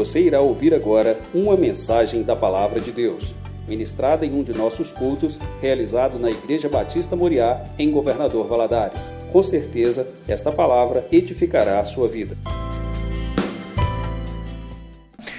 [0.00, 3.34] Você irá ouvir agora uma mensagem da Palavra de Deus,
[3.68, 9.12] ministrada em um de nossos cultos, realizado na Igreja Batista Moriá, em Governador Valadares.
[9.30, 12.34] Com certeza, esta palavra edificará a sua vida.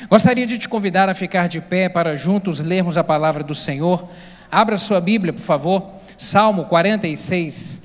[0.08, 4.08] Gostaria de te convidar a ficar de pé para juntos lermos a palavra do Senhor.
[4.52, 5.90] Abra sua Bíblia, por favor.
[6.16, 7.82] Salmo 46.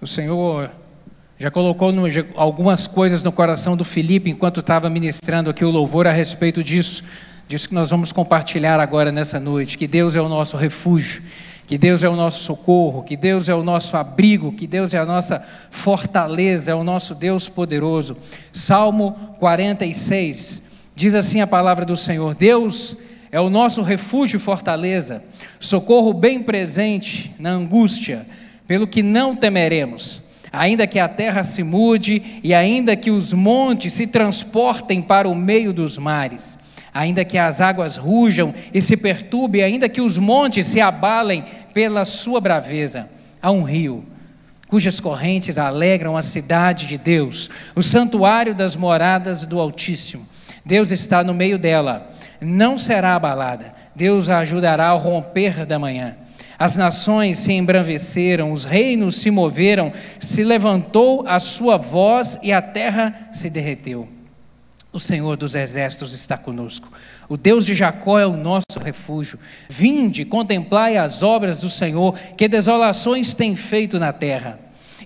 [0.00, 0.81] O Senhor
[1.42, 5.70] já colocou no, já, algumas coisas no coração do Felipe enquanto estava ministrando aqui o
[5.70, 7.02] louvor a respeito disso.
[7.48, 9.76] Disso que nós vamos compartilhar agora nessa noite.
[9.76, 11.20] Que Deus é o nosso refúgio,
[11.66, 14.98] que Deus é o nosso socorro, que Deus é o nosso abrigo, que Deus é
[14.98, 18.16] a nossa fortaleza, é o nosso Deus poderoso.
[18.52, 20.62] Salmo 46
[20.94, 22.98] diz assim a palavra do Senhor: Deus
[23.32, 25.24] é o nosso refúgio e fortaleza,
[25.58, 28.24] socorro bem presente na angústia
[28.64, 33.94] pelo que não temeremos, ainda que a terra se mude e ainda que os montes
[33.94, 36.58] se transportem para o meio dos mares,
[36.92, 42.04] ainda que as águas rujam e se perturbem, ainda que os montes se abalem pela
[42.04, 43.08] sua braveza.
[43.40, 44.04] Há um rio
[44.72, 50.26] cujas correntes alegram a cidade de Deus, o santuário das moradas do Altíssimo.
[50.64, 52.08] Deus está no meio dela,
[52.40, 53.74] não será abalada.
[53.94, 56.16] Deus a ajudará ao romper da manhã.
[56.62, 62.62] As nações se embranqueceram, os reinos se moveram, se levantou a sua voz e a
[62.62, 64.08] terra se derreteu.
[64.92, 66.86] O Senhor dos exércitos está conosco.
[67.28, 69.40] O Deus de Jacó é o nosso refúgio.
[69.68, 74.56] Vinde, contemplai as obras do Senhor, que desolações tem feito na terra.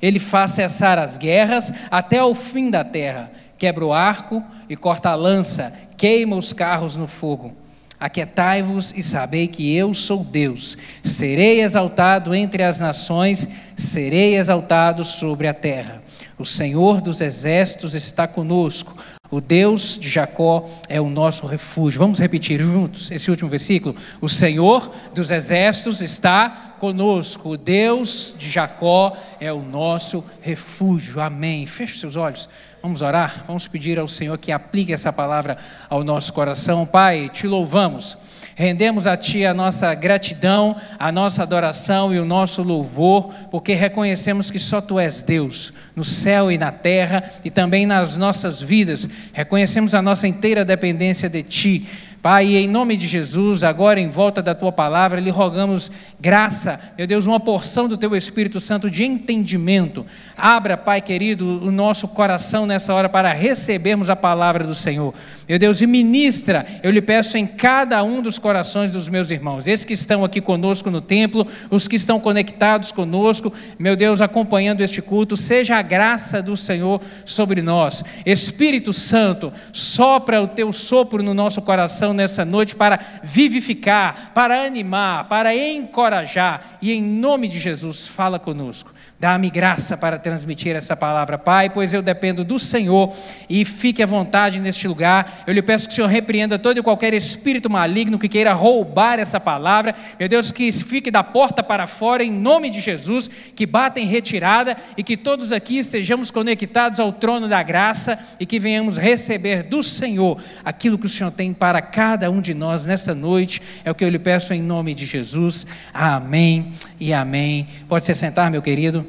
[0.02, 3.32] Ele faz cessar as guerras até ao fim da terra.
[3.56, 7.56] Quebra o arco e corta a lança, queima os carros no fogo.
[7.98, 10.77] Aquietai-vos e sabei que eu sou Deus.
[11.02, 16.02] Serei exaltado entre as nações, serei exaltado sobre a terra.
[16.39, 18.94] O Senhor dos exércitos está conosco.
[19.30, 21.98] O Deus de Jacó é o nosso refúgio.
[21.98, 23.96] Vamos repetir juntos esse último versículo?
[24.20, 27.51] O Senhor dos exércitos está conosco.
[27.51, 31.20] O Deus de Jacó é o nosso refúgio.
[31.20, 31.67] Amém.
[31.67, 32.48] Feche seus olhos.
[32.86, 33.42] Vamos orar?
[33.48, 35.58] Vamos pedir ao Senhor que aplique essa palavra
[35.91, 36.86] ao nosso coração.
[36.86, 38.17] Pai, te louvamos.
[38.55, 44.52] Rendemos a Ti a nossa gratidão, a nossa adoração e o nosso louvor, porque reconhecemos
[44.52, 49.08] que só Tu és Deus, no céu e na terra e também nas nossas vidas.
[49.33, 51.89] Reconhecemos a nossa inteira dependência de Ti.
[52.27, 57.07] Pai, em nome de Jesus, agora em volta da tua palavra, lhe rogamos graça, meu
[57.07, 60.05] Deus, uma porção do teu Espírito Santo de entendimento.
[60.37, 65.14] Abra, Pai querido, o nosso coração nessa hora para recebermos a palavra do Senhor.
[65.48, 69.68] Meu Deus, e ministra, eu lhe peço em cada um dos corações dos meus irmãos,
[69.68, 74.80] esses que estão aqui conosco no templo, os que estão conectados conosco, meu Deus, acompanhando
[74.80, 78.02] este culto, seja a graça do Senhor sobre nós.
[78.24, 85.28] Espírito Santo, sopra o teu sopro no nosso coração nessa noite para vivificar, para animar,
[85.28, 88.95] para encorajar, e em nome de Jesus, fala conosco.
[89.18, 93.10] Dá-me graça para transmitir essa palavra, Pai, pois eu dependo do Senhor
[93.48, 95.42] e fique à vontade neste lugar.
[95.46, 99.18] Eu lhe peço que o Senhor repreenda todo e qualquer espírito maligno que queira roubar
[99.18, 99.94] essa palavra.
[100.20, 104.04] Meu Deus, que fique da porta para fora em nome de Jesus, que bata em
[104.04, 109.62] retirada e que todos aqui estejamos conectados ao trono da graça e que venhamos receber
[109.62, 113.62] do Senhor aquilo que o Senhor tem para cada um de nós nessa noite.
[113.83, 115.66] É o que eu lhe peço em nome de Jesus.
[115.94, 117.66] Amém e amém.
[117.88, 119.05] Pode se sentar, meu querido.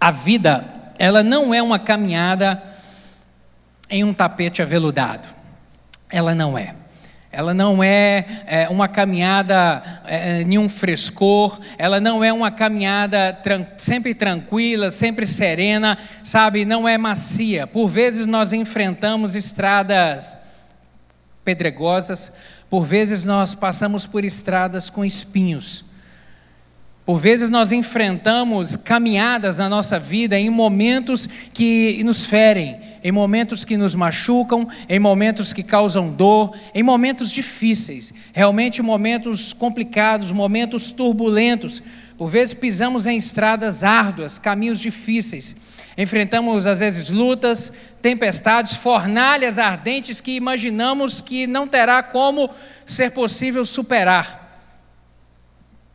[0.00, 0.64] A vida,
[0.98, 2.62] ela não é uma caminhada
[3.88, 5.28] em um tapete aveludado.
[6.10, 6.74] Ela não é.
[7.30, 13.30] Ela não é, é uma caminhada é, em um frescor, ela não é uma caminhada
[13.42, 16.64] tran sempre tranquila, sempre serena, sabe?
[16.64, 17.66] Não é macia.
[17.66, 20.38] Por vezes nós enfrentamos estradas
[21.44, 22.32] pedregosas,
[22.70, 25.84] por vezes nós passamos por estradas com espinhos.
[27.06, 33.64] Por vezes nós enfrentamos caminhadas na nossa vida em momentos que nos ferem, em momentos
[33.64, 40.90] que nos machucam, em momentos que causam dor, em momentos difíceis, realmente momentos complicados, momentos
[40.90, 41.80] turbulentos.
[42.18, 45.54] Por vezes pisamos em estradas árduas, caminhos difíceis.
[45.96, 52.50] Enfrentamos às vezes lutas, tempestades, fornalhas ardentes que imaginamos que não terá como
[52.84, 54.44] ser possível superar.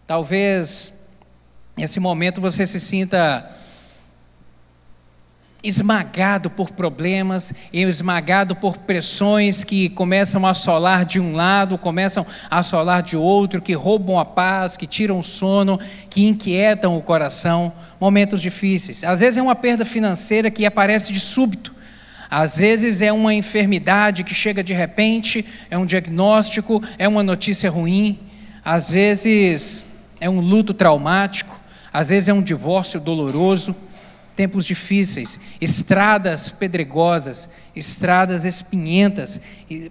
[0.07, 1.00] Talvez
[1.75, 3.49] Nesse momento você se sinta
[5.63, 12.59] esmagado por problemas, esmagado por pressões que começam a assolar de um lado, começam a
[12.59, 15.79] assolar de outro, que roubam a paz, que tiram o sono,
[16.09, 17.71] que inquietam o coração.
[17.99, 19.03] Momentos difíceis.
[19.03, 21.75] Às vezes é uma perda financeira que aparece de súbito.
[22.29, 27.69] Às vezes é uma enfermidade que chega de repente, é um diagnóstico, é uma notícia
[27.69, 28.19] ruim.
[28.63, 29.85] Às vezes
[30.19, 31.60] é um luto traumático,
[31.93, 33.75] às vezes é um divórcio doloroso
[34.35, 39.39] tempos difíceis, estradas pedregosas, estradas espinhentas,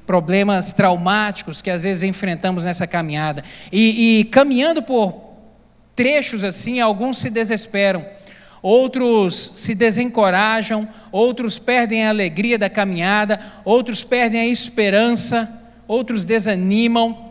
[0.07, 3.45] problemas traumáticos que às vezes enfrentamos nessa caminhada.
[3.71, 5.31] E, e caminhando por
[5.95, 8.05] trechos assim, alguns se desesperam,
[8.63, 15.49] outros se desencorajam, outros perdem a alegria da caminhada, outros perdem a esperança,
[15.87, 17.30] outros desanimam.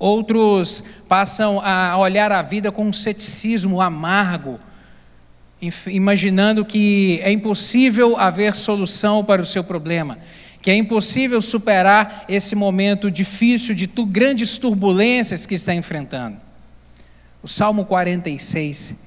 [0.00, 4.58] Outros passam a olhar a vida com um ceticismo amargo,
[5.86, 10.18] imaginando que é impossível haver solução para o seu problema,
[10.62, 16.38] que é impossível superar esse momento difícil de tu, grandes turbulências que está enfrentando.
[17.42, 19.02] O Salmo 46,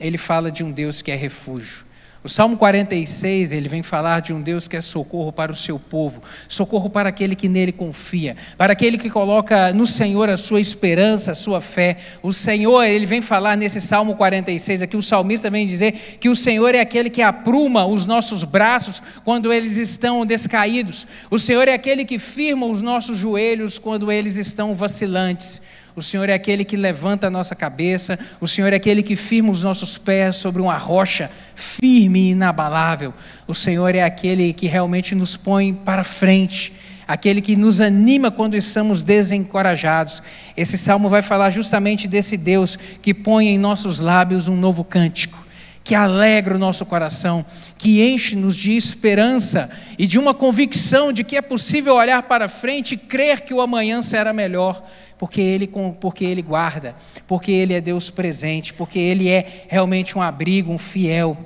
[0.00, 1.84] ele fala de um Deus que é refúgio.
[2.22, 5.78] O Salmo 46, ele vem falar de um Deus que é socorro para o seu
[5.78, 10.60] povo, socorro para aquele que nele confia, para aquele que coloca no Senhor a sua
[10.60, 11.96] esperança, a sua fé.
[12.22, 16.36] O Senhor, ele vem falar nesse Salmo 46 aqui, o salmista vem dizer que o
[16.36, 21.06] Senhor é aquele que apruma os nossos braços quando eles estão descaídos.
[21.30, 25.62] O Senhor é aquele que firma os nossos joelhos quando eles estão vacilantes.
[25.96, 29.50] O Senhor é aquele que levanta a nossa cabeça, o Senhor é aquele que firma
[29.50, 33.12] os nossos pés sobre uma rocha firme e inabalável.
[33.46, 36.72] O Senhor é aquele que realmente nos põe para frente,
[37.08, 40.22] aquele que nos anima quando estamos desencorajados.
[40.56, 45.44] Esse salmo vai falar justamente desse Deus que põe em nossos lábios um novo cântico,
[45.82, 47.44] que alegra o nosso coração,
[47.76, 52.94] que enche-nos de esperança e de uma convicção de que é possível olhar para frente
[52.94, 54.80] e crer que o amanhã será melhor
[55.20, 55.70] porque ele,
[56.00, 56.96] porque ele guarda,
[57.26, 61.36] porque Ele é Deus presente, porque Ele é realmente um abrigo, um fiel.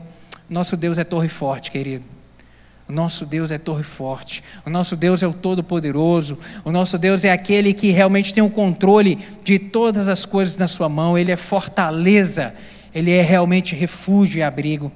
[0.49, 2.05] Nosso Deus é torre forte, querido.
[2.89, 4.45] O nosso Deus é torre forte.
[4.65, 6.39] O nosso Deus é o Todo-Poderoso.
[6.65, 10.69] O nosso Deus é aquele que realmente tem o controle de todas as coisas na
[10.69, 11.19] sua mão.
[11.19, 12.55] Ele é fortaleza.
[12.95, 14.93] Ele é realmente refúgio e abrigo.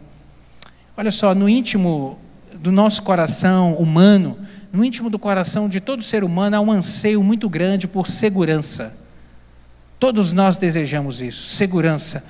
[0.97, 2.17] Olha só, no íntimo
[2.55, 4.39] do nosso coração humano,
[4.73, 8.97] no íntimo do coração de todo ser humano há um anseio muito grande por segurança.
[9.99, 12.25] Todos nós desejamos isso, segurança.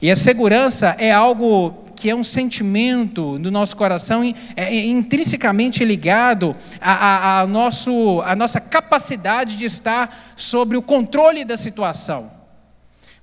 [0.00, 5.82] E a segurança é algo que é um sentimento do nosso coração é, é intrinsecamente
[5.82, 12.35] ligado à, a, a, nosso, à nossa capacidade de estar sobre o controle da situação.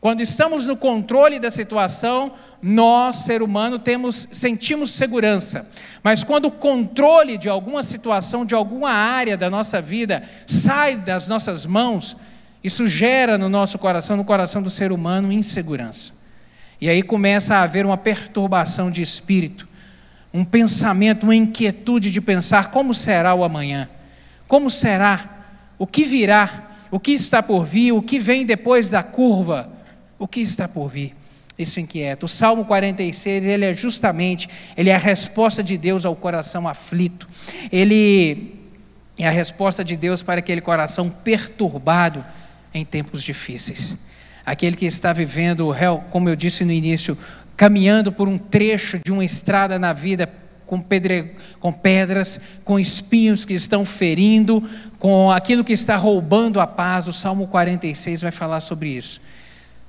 [0.04, 5.66] Quando estamos no controle da situação, nós, ser humano, temos, sentimos segurança.
[6.04, 11.30] Mas quando o controle de alguma situação, de alguma área da nossa vida sai das
[11.30, 12.18] nossas mãos,
[12.62, 16.12] isso gera no nosso coração, no coração do ser humano, insegurança.
[16.82, 19.70] E aí começa a haver uma perturbação de espírito,
[20.34, 23.88] um pensamento, uma inquietude de pensar como será o amanhã,
[24.50, 25.46] como será,
[25.80, 29.82] o que virá, o que está por vir, o que vem depois da curva
[30.24, 31.14] o que está por vir?
[31.60, 32.26] Isso inquieta.
[32.26, 37.28] O Salmo 46, ele é justamente, ele é a resposta de Deus ao coração aflito.
[37.70, 38.56] Ele
[39.20, 42.26] é a resposta de Deus para aquele coração perturbado
[42.74, 43.98] em tempos difíceis.
[44.46, 45.76] Aquele que está vivendo,
[46.10, 47.18] como eu disse no início,
[47.58, 50.34] caminhando por um trecho de uma estrada na vida
[50.66, 54.64] com, pedre, com pedras, com espinhos que estão ferindo,
[55.00, 57.10] com aquilo que está roubando a paz.
[57.10, 59.20] O Salmo 46 vai falar sobre isso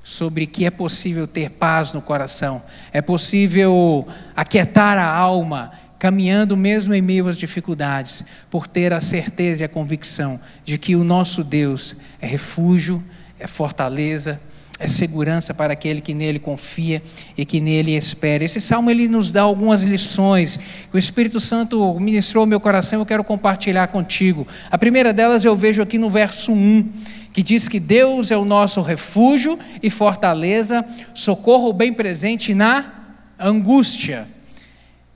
[0.05, 4.07] sobre que é possível ter paz no coração, é possível
[4.37, 9.69] aquietar a alma, caminhando mesmo em meio às dificuldades, por ter a certeza e a
[9.69, 13.03] convicção de que o nosso Deus é refúgio,
[13.41, 14.39] é fortaleza,
[14.79, 17.03] é segurança para aquele que nele confia
[17.39, 18.45] e que nele espera.
[18.45, 22.99] Esse salmo ele nos dá algumas lições que o Espírito Santo ministrou ao meu coração,
[22.99, 24.47] eu quero compartilhar contigo.
[24.71, 26.91] A primeira delas eu vejo aqui no verso 1
[27.35, 34.29] que diz que Deus é o nosso refúgio e fortaleza, socorro bem presente na angústia.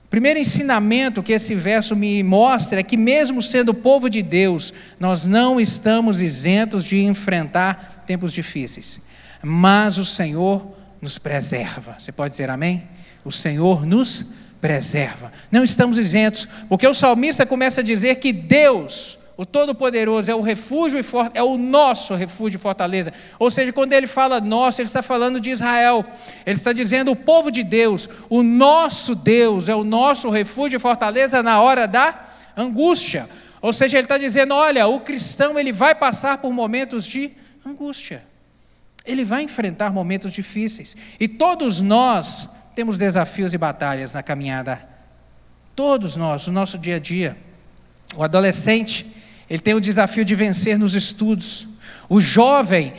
[0.09, 5.25] Primeiro ensinamento que esse verso me mostra é que, mesmo sendo povo de Deus, nós
[5.25, 8.99] não estamos isentos de enfrentar tempos difíceis,
[9.41, 11.95] mas o Senhor nos preserva.
[11.97, 12.83] Você pode dizer amém?
[13.23, 15.31] O Senhor nos preserva.
[15.51, 20.41] Não estamos isentos, porque o salmista começa a dizer que Deus, o Todo-Poderoso é o
[20.41, 23.13] refúgio e for, é o nosso refúgio e fortaleza.
[23.39, 26.05] Ou seja, quando ele fala nosso, ele está falando de Israel.
[26.45, 30.79] Ele está dizendo o povo de Deus, o nosso Deus é o nosso refúgio e
[30.79, 32.27] fortaleza na hora da
[32.57, 33.29] angústia.
[33.61, 37.31] Ou seja, ele está dizendo, olha, o cristão ele vai passar por momentos de
[37.65, 38.21] angústia.
[39.05, 40.97] Ele vai enfrentar momentos difíceis.
[41.17, 44.85] E todos nós temos desafios e batalhas na caminhada.
[45.73, 47.37] Todos nós, no nosso dia a dia.
[48.15, 49.15] O adolescente,
[49.49, 51.67] ele tem o desafio de vencer nos estudos.
[52.07, 52.93] O jovem,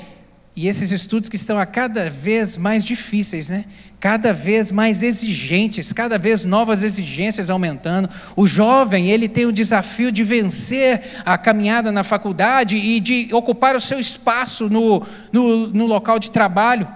[0.57, 3.65] e esses estudos que estão a cada vez mais difíceis, né?
[4.01, 8.09] Cada vez mais exigentes, cada vez novas exigências aumentando.
[8.35, 13.77] O jovem, ele tem o desafio de vencer a caminhada na faculdade e de ocupar
[13.77, 16.89] o seu espaço no, no, no local de trabalho.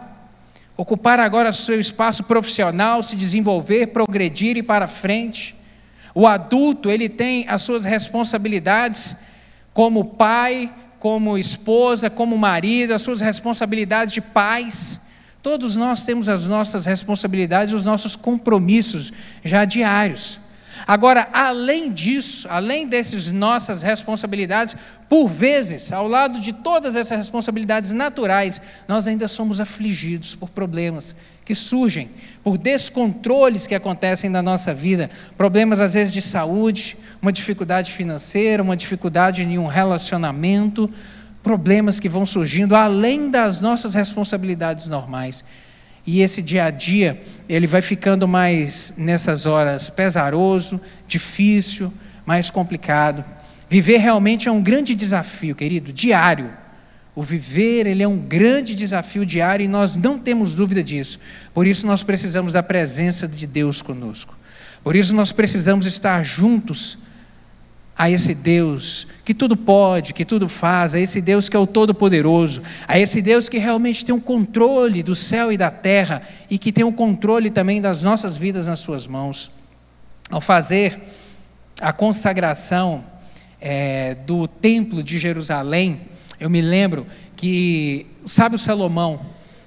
[0.76, 5.54] Ocupar agora o seu espaço profissional, se desenvolver, progredir e para frente.
[6.12, 9.16] O adulto, ele tem as suas responsabilidades
[9.75, 15.02] como pai, como esposa, como marido, as suas responsabilidades de pais.
[15.43, 19.12] Todos nós temos as nossas responsabilidades, os nossos compromissos
[19.45, 20.40] já diários.
[20.87, 24.76] Agora, além disso, além dessas nossas responsabilidades,
[25.09, 31.14] por vezes, ao lado de todas essas responsabilidades naturais, nós ainda somos afligidos por problemas
[31.45, 32.11] que surgem,
[32.43, 38.62] por descontroles que acontecem na nossa vida, problemas às vezes de saúde, uma dificuldade financeira,
[38.62, 40.90] uma dificuldade em um relacionamento,
[41.43, 45.43] problemas que vão surgindo além das nossas responsabilidades normais.
[46.07, 50.78] E esse dia a dia, ele vai ficando mais, nessas horas, pesaroso,
[51.09, 51.90] difícil,
[52.26, 53.25] mais complicado.
[53.71, 56.52] Viver realmente é um grande desafio, querido, diário.
[57.14, 61.19] O viver, ele é um grande desafio diário e nós não temos dúvida disso.
[61.54, 64.37] Por isso nós precisamos da presença de Deus conosco.
[64.83, 67.13] Por isso nós precisamos estar juntos
[67.97, 71.67] a esse Deus que tudo pode, que tudo faz, a esse Deus que é o
[71.67, 76.23] Todo-Poderoso, a esse Deus que realmente tem o um controle do céu e da terra
[76.51, 79.51] e que tem o um controle também das nossas vidas nas Suas mãos.
[80.31, 81.01] Ao fazer
[81.81, 83.05] a consagração
[83.61, 86.01] é, do Templo de Jerusalém,
[86.41, 89.21] eu me lembro que o sábio Salomão,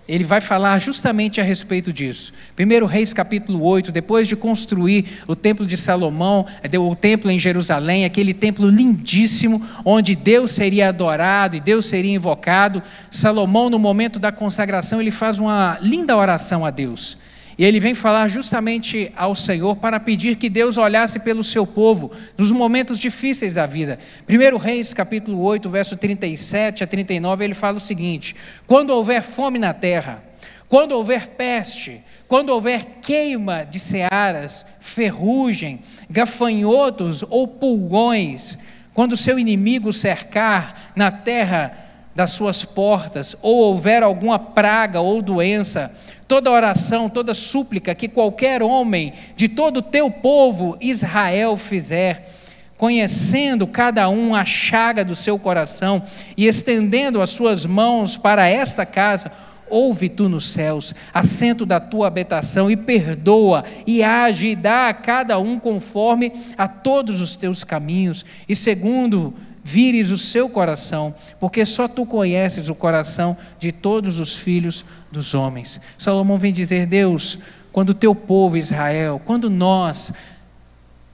[0.08, 2.34] ele vai falar justamente a respeito disso.
[2.56, 6.46] Primeiro Reis capítulo 8, depois de construir o templo de Salomão,
[6.80, 12.82] o templo em Jerusalém, aquele templo lindíssimo, onde Deus seria adorado e Deus seria invocado,
[13.12, 17.18] Salomão no momento da consagração, ele faz uma linda oração a Deus.
[17.58, 22.12] E ele vem falar justamente ao Senhor para pedir que Deus olhasse pelo seu povo
[22.38, 23.98] nos momentos difíceis da vida.
[24.30, 28.36] 1 Reis, capítulo 8, verso 37 a 39, ele fala o seguinte:
[28.68, 30.24] Quando houver fome na terra,
[30.70, 38.56] quando houver peste, quando houver queima de searas, ferrugem, gafanhotos ou pulgões,
[38.94, 41.76] quando seu inimigo cercar na terra
[42.14, 45.92] das suas portas, ou houver alguma praga ou doença,
[46.28, 52.30] toda oração, toda súplica que qualquer homem de todo o teu povo Israel fizer,
[52.78, 56.04] conhecendo cada um a chaga do seu coração
[56.36, 59.32] e estendendo as suas mãos para esta casa,
[59.70, 64.94] ouve tu nos céus, assento da tua habitação, e perdoa, e age, e dá a
[64.94, 69.34] cada um conforme a todos os teus caminhos, e segundo
[69.68, 75.34] vires o seu coração, porque só tu conheces o coração de todos os filhos dos
[75.34, 75.82] homens.
[75.98, 77.40] Salomão vem dizer: Deus,
[77.74, 80.14] quando o teu povo Israel, quando nós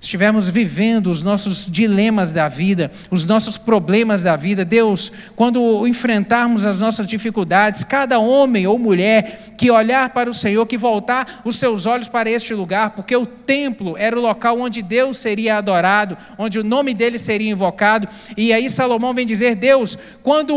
[0.04, 6.66] estivermos vivendo os nossos dilemas da vida, os nossos problemas da vida, Deus, quando enfrentarmos
[6.66, 11.56] as nossas dificuldades, cada homem ou mulher que olhar para o Senhor, que voltar os
[11.56, 16.18] seus olhos para este lugar, porque o templo era o local onde Deus seria adorado,
[16.38, 18.06] onde o nome dele seria invocado,
[18.36, 20.54] e aí Salomão vem dizer: Deus, quando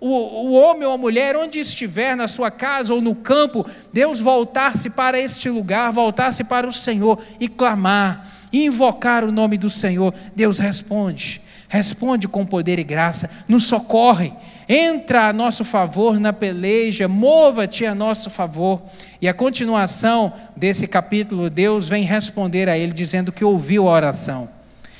[0.00, 4.20] o, o, homem ou a mulher, onde estiver, na sua casa ou no campo, Deus
[4.20, 10.14] voltar-se para este lugar, voltar-se para o Senhor e clamar invocar o nome do Senhor,
[10.34, 11.40] Deus responde.
[11.68, 14.32] Responde com poder e graça, nos socorre,
[14.68, 18.82] entra a nosso favor na peleja, mova-te a nosso favor.
[19.22, 24.48] E a continuação desse capítulo, Deus vem responder a ele, dizendo que ouviu a oração.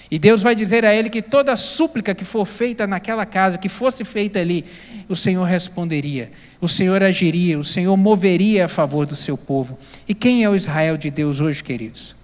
[0.09, 3.69] E Deus vai dizer a ele que toda súplica que for feita naquela casa, que
[3.69, 4.64] fosse feita ali,
[5.09, 6.30] o Senhor responderia,
[6.61, 9.76] o Senhor agiria, o Senhor moveria a favor do seu povo.
[10.09, 12.20] E quem é o Israel de Deus hoje, queridos?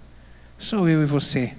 [0.59, 1.53] Sou eu e você,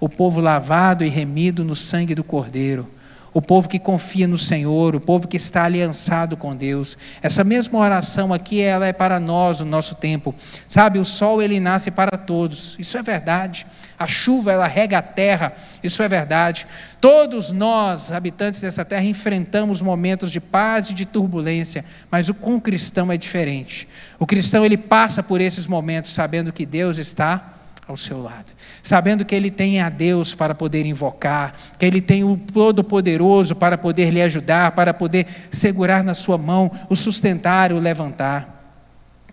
[0.00, 2.88] o povo lavado e remido no sangue do Cordeiro,
[3.34, 6.96] o povo que confia no Senhor, o povo que está aliançado com Deus.
[7.20, 10.34] Essa mesma oração aqui, ela é para nós no nosso tempo.
[10.66, 12.74] Sabe, o sol ele nasce para todos.
[12.78, 13.66] Isso é verdade.
[13.98, 15.52] A chuva ela rega a terra.
[15.82, 16.66] Isso é verdade.
[17.02, 22.56] Todos nós, habitantes dessa terra, enfrentamos momentos de paz e de turbulência, mas o com
[22.56, 23.86] o cristão é diferente.
[24.18, 27.57] O cristão ele passa por esses momentos sabendo que Deus está
[27.88, 28.52] ao seu lado,
[28.82, 33.78] sabendo que ele tem a Deus para poder invocar, que ele tem o Todo-Poderoso para
[33.78, 38.56] poder lhe ajudar, para poder segurar na sua mão, o sustentar, o levantar.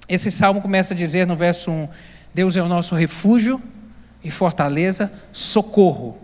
[0.07, 1.89] Esse salmo começa a dizer no verso 1:
[2.33, 3.61] Deus é o nosso refúgio
[4.23, 6.17] e fortaleza, socorro.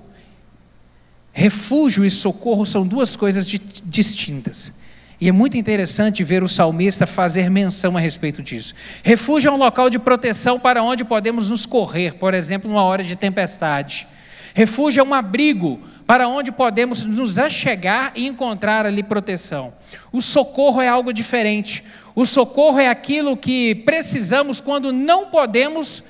[1.33, 4.73] Refúgio e socorro são duas coisas distintas.
[5.21, 8.73] E é muito interessante ver o salmista fazer menção a respeito disso.
[9.03, 13.03] Refúgio é um local de proteção para onde podemos nos correr, por exemplo, numa hora
[13.03, 14.07] de tempestade.
[14.55, 19.71] Refúgio é um abrigo para onde podemos nos achegar e encontrar ali proteção.
[20.11, 21.83] O socorro é algo diferente.
[22.15, 26.03] O socorro é aquilo que precisamos quando não podemos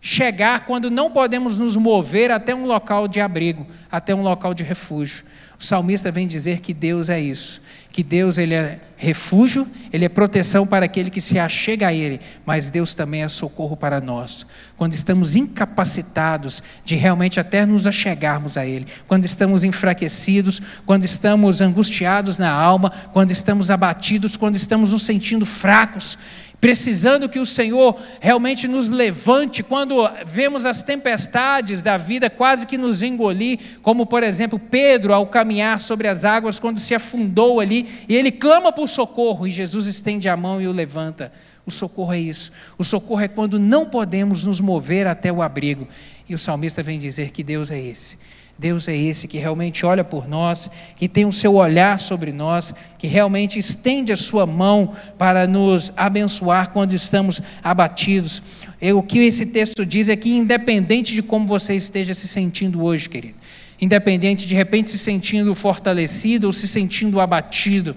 [0.00, 4.64] chegar, quando não podemos nos mover até um local de abrigo, até um local de
[4.64, 5.26] refúgio.
[5.60, 7.60] O salmista vem dizer que Deus é isso,
[7.92, 12.18] que Deus ele é refúgio, ele é proteção para aquele que se achega a ele,
[12.46, 14.46] mas Deus também é socorro para nós.
[14.74, 21.60] Quando estamos incapacitados de realmente até nos achegarmos a ele, quando estamos enfraquecidos, quando estamos
[21.60, 26.16] angustiados na alma, quando estamos abatidos, quando estamos nos sentindo fracos,
[26.60, 32.76] precisando que o Senhor realmente nos levante quando vemos as tempestades da vida quase que
[32.76, 37.88] nos engolir, como por exemplo Pedro ao caminhar sobre as águas quando se afundou ali
[38.08, 41.32] e ele clama por socorro e Jesus estende a mão e o levanta.
[41.64, 42.52] O socorro é isso.
[42.76, 45.86] O socorro é quando não podemos nos mover até o abrigo.
[46.28, 48.18] E o salmista vem dizer que Deus é esse
[48.60, 52.74] Deus é esse que realmente olha por nós, que tem o seu olhar sobre nós,
[52.98, 58.42] que realmente estende a sua mão para nos abençoar quando estamos abatidos.
[58.78, 62.84] E o que esse texto diz é que, independente de como você esteja se sentindo
[62.84, 63.38] hoje, querido,
[63.80, 67.96] independente de repente se sentindo fortalecido ou se sentindo abatido,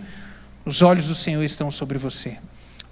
[0.66, 2.38] os olhos do Senhor estão sobre você,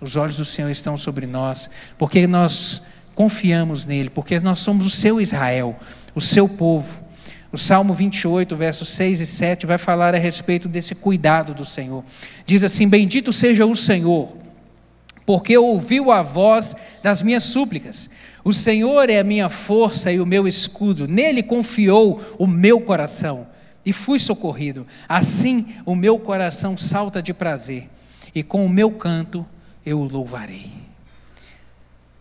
[0.01, 4.90] os olhos do Senhor estão sobre nós, porque nós confiamos nele, porque nós somos o
[4.90, 5.74] seu Israel,
[6.13, 7.00] o seu povo.
[7.51, 12.03] O Salmo 28, versos 6 e 7, vai falar a respeito desse cuidado do Senhor.
[12.46, 14.31] Diz assim: Bendito seja o Senhor,
[15.25, 18.10] porque ouviu a voz das minhas súplicas.
[18.43, 23.47] O Senhor é a minha força e o meu escudo, nele confiou o meu coração
[23.86, 24.88] e fui socorrido.
[25.10, 27.89] Assim o meu coração salta de prazer,
[28.34, 29.45] e com o meu canto
[29.86, 30.71] eu o louvarei.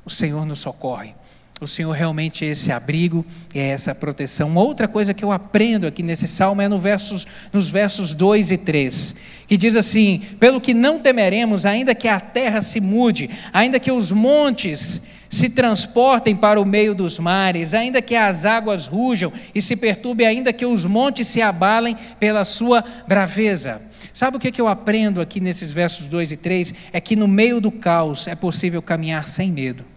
[0.04, 1.14] O Senhor nos socorre.
[1.60, 4.48] O Senhor realmente é esse abrigo, é essa proteção.
[4.48, 8.52] Uma outra coisa que eu aprendo aqui nesse salmo é no versos, nos versos 2
[8.52, 9.14] e 3,
[9.46, 13.92] que diz assim: Pelo que não temeremos, ainda que a terra se mude, ainda que
[13.92, 19.60] os montes se transportem para o meio dos mares, ainda que as águas rujam e
[19.60, 23.82] se perturbem, ainda que os montes se abalem pela sua braveza.
[24.14, 26.74] Sabe o que eu aprendo aqui nesses versos 2 e 3?
[26.90, 29.89] É que no meio do caos é possível caminhar sem medo.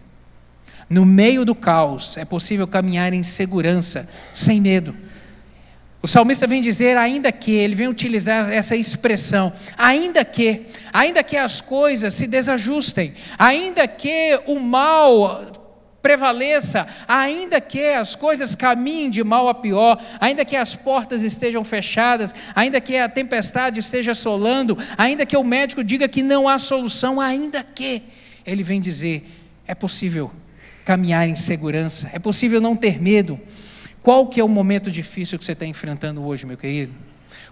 [0.94, 4.96] No meio do caos é possível caminhar em segurança, sem medo.
[6.04, 11.36] O salmista vem dizer, ainda que, ele vem utilizar essa expressão, ainda que, ainda que
[11.36, 19.24] as coisas se desajustem, ainda que o mal prevaleça, ainda que as coisas caminhem de
[19.24, 24.78] mal a pior, ainda que as portas estejam fechadas, ainda que a tempestade esteja assolando,
[24.96, 28.04] ainda que o médico diga que não há solução, ainda que,
[28.46, 29.28] ele vem dizer,
[29.66, 30.32] é possível
[30.84, 32.10] caminhar em segurança.
[32.14, 33.40] É possível não ter medo.
[34.02, 36.94] Qual que é o momento difícil que você está enfrentando hoje, meu querido?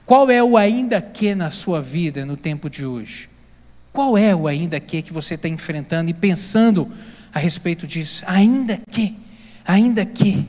[0.05, 3.29] Qual é o ainda que na sua vida no tempo de hoje?
[3.93, 6.91] Qual é o ainda que que você está enfrentando e pensando
[7.33, 8.23] a respeito disso?
[8.27, 9.17] Ainda que,
[9.65, 10.45] ainda que.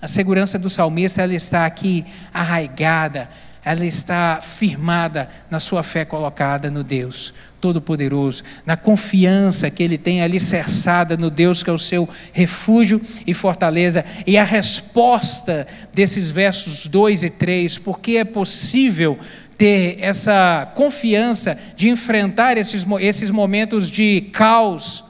[0.00, 3.28] A segurança do salmista ela está aqui arraigada,
[3.64, 10.22] ela está firmada na sua fé colocada no Deus Todo-Poderoso, na confiança que ele tem
[10.22, 14.04] alicerçada no Deus que é o seu refúgio e fortaleza.
[14.26, 19.18] E a resposta desses versos 2 e 3, porque é possível
[19.56, 25.04] ter essa confiança de enfrentar esses, esses momentos de caos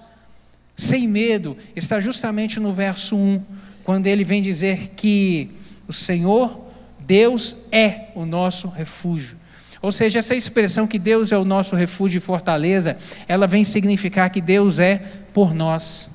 [0.74, 3.42] sem medo, está justamente no verso 1,
[3.84, 5.50] quando ele vem dizer que
[5.88, 6.68] o Senhor
[7.08, 9.37] Deus é o nosso refúgio.
[9.80, 14.30] Ou seja, essa expressão que Deus é o nosso refúgio e fortaleza, ela vem significar
[14.30, 15.00] que Deus é
[15.32, 16.10] por nós.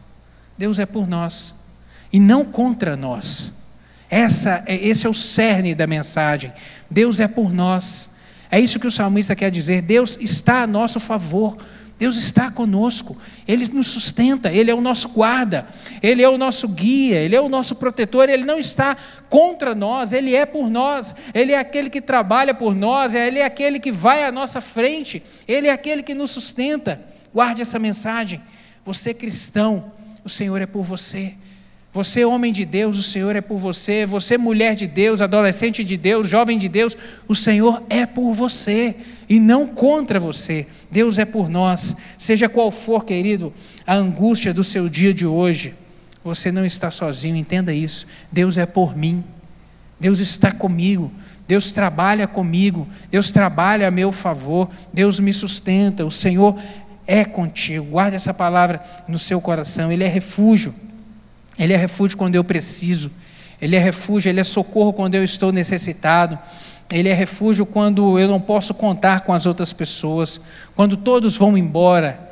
[0.57, 1.55] Deus é por nós
[2.13, 3.63] e não contra nós.
[4.09, 6.53] Essa, é, esse é o cerne da mensagem.
[6.89, 8.11] Deus é por nós.
[8.51, 9.81] É isso que o salmista quer dizer.
[9.81, 11.57] Deus está a nosso favor.
[11.97, 13.15] Deus está conosco,
[13.47, 15.67] Ele nos sustenta, Ele é o nosso guarda,
[16.01, 18.97] Ele é o nosso guia, Ele é o nosso protetor, Ele não está
[19.29, 23.45] contra nós, Ele é por nós, Ele é aquele que trabalha por nós, Ele é
[23.45, 27.01] aquele que vai à nossa frente, Ele é aquele que nos sustenta.
[27.33, 28.41] Guarde essa mensagem.
[28.85, 29.91] Você cristão,
[30.23, 31.33] o Senhor é por você.
[31.93, 34.03] Você, homem de Deus, o Senhor é por você.
[34.03, 38.95] Você, mulher de Deus, adolescente de Deus, jovem de Deus, o Senhor é por você
[39.29, 40.65] e não contra você.
[40.89, 41.95] Deus é por nós.
[42.17, 43.53] Seja qual for, querido,
[43.85, 45.75] a angústia do seu dia de hoje,
[46.23, 48.07] você não está sozinho, entenda isso.
[48.31, 49.23] Deus é por mim.
[49.99, 51.11] Deus está comigo.
[51.47, 52.87] Deus trabalha comigo.
[53.11, 54.67] Deus trabalha a meu favor.
[54.91, 56.03] Deus me sustenta.
[56.03, 56.57] O Senhor
[57.05, 57.85] é contigo.
[57.85, 59.91] Guarde essa palavra no seu coração.
[59.91, 60.73] Ele é refúgio.
[61.57, 63.11] Ele é refúgio quando eu preciso.
[63.61, 66.37] Ele é refúgio, ele é socorro quando eu estou necessitado.
[66.91, 70.41] Ele é refúgio quando eu não posso contar com as outras pessoas.
[70.75, 72.29] Quando todos vão embora,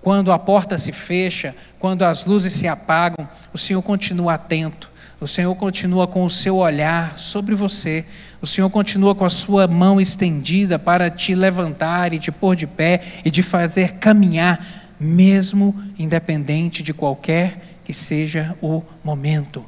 [0.00, 4.90] quando a porta se fecha, quando as luzes se apagam, o Senhor continua atento.
[5.20, 8.04] O Senhor continua com o seu olhar sobre você.
[8.40, 12.66] O Senhor continua com a sua mão estendida para te levantar e te pôr de
[12.66, 14.58] pé e de fazer caminhar,
[14.98, 19.62] mesmo independente de qualquer que seja o momento,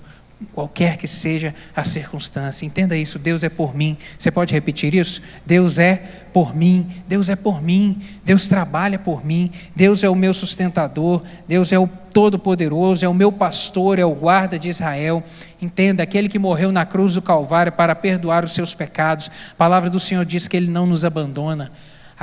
[0.55, 2.65] qualquer que seja a circunstância.
[2.65, 3.99] Entenda isso, Deus é por mim.
[4.19, 5.21] Você pode repetir isso?
[5.45, 5.97] Deus é
[6.33, 11.23] por mim, Deus é por mim, Deus trabalha por mim, Deus é o meu sustentador,
[11.47, 15.23] Deus é o todo-poderoso, é o meu pastor, é o guarda de Israel.
[15.61, 19.31] Entenda, aquele que morreu na cruz do Calvário para perdoar os seus pecados.
[19.51, 21.71] A palavra do Senhor diz que ele não nos abandona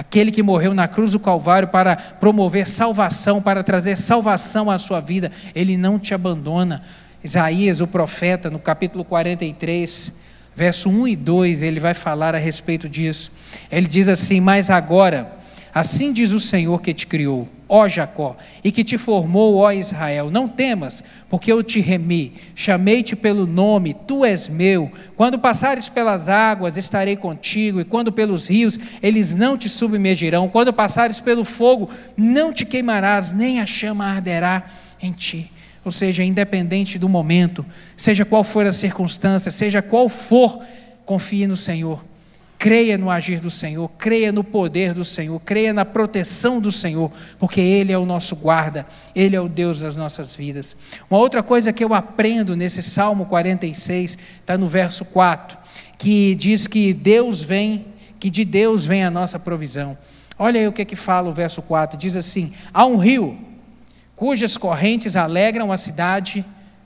[0.01, 4.99] aquele que morreu na cruz do Calvário para promover salvação, para trazer salvação à sua
[4.99, 6.81] vida, ele não te abandona.
[7.23, 10.17] Isaías, o profeta, no capítulo 43,
[10.55, 13.31] verso 1 e 2, ele vai falar a respeito disso.
[13.71, 15.33] Ele diz assim: Mas agora
[15.73, 20.29] Assim diz o Senhor que te criou, ó Jacó, e que te formou, ó Israel:
[20.29, 24.91] Não temas, porque eu te remi, chamei-te pelo nome, tu és meu.
[25.15, 30.49] Quando passares pelas águas, estarei contigo, e quando pelos rios, eles não te submergirão.
[30.49, 34.65] Quando passares pelo fogo, não te queimarás, nem a chama arderá
[35.01, 35.49] em ti.
[35.85, 40.61] Ou seja, independente do momento, seja qual for a circunstância, seja qual for,
[41.05, 42.10] confie no Senhor
[42.61, 47.11] Creia no agir do Senhor, creia no poder do Senhor, creia na proteção do Senhor,
[47.39, 50.77] porque Ele é o nosso guarda, Ele é o Deus das nossas vidas.
[51.09, 55.57] Uma outra coisa que eu aprendo nesse Salmo 46, está no verso 4,
[55.97, 57.87] que diz que Deus vem,
[58.19, 59.97] que de Deus vem a nossa provisão.
[60.37, 63.39] Olha aí o que, é que fala o verso 4: diz assim: há um rio
[64.15, 66.45] cujas correntes alegram a cidade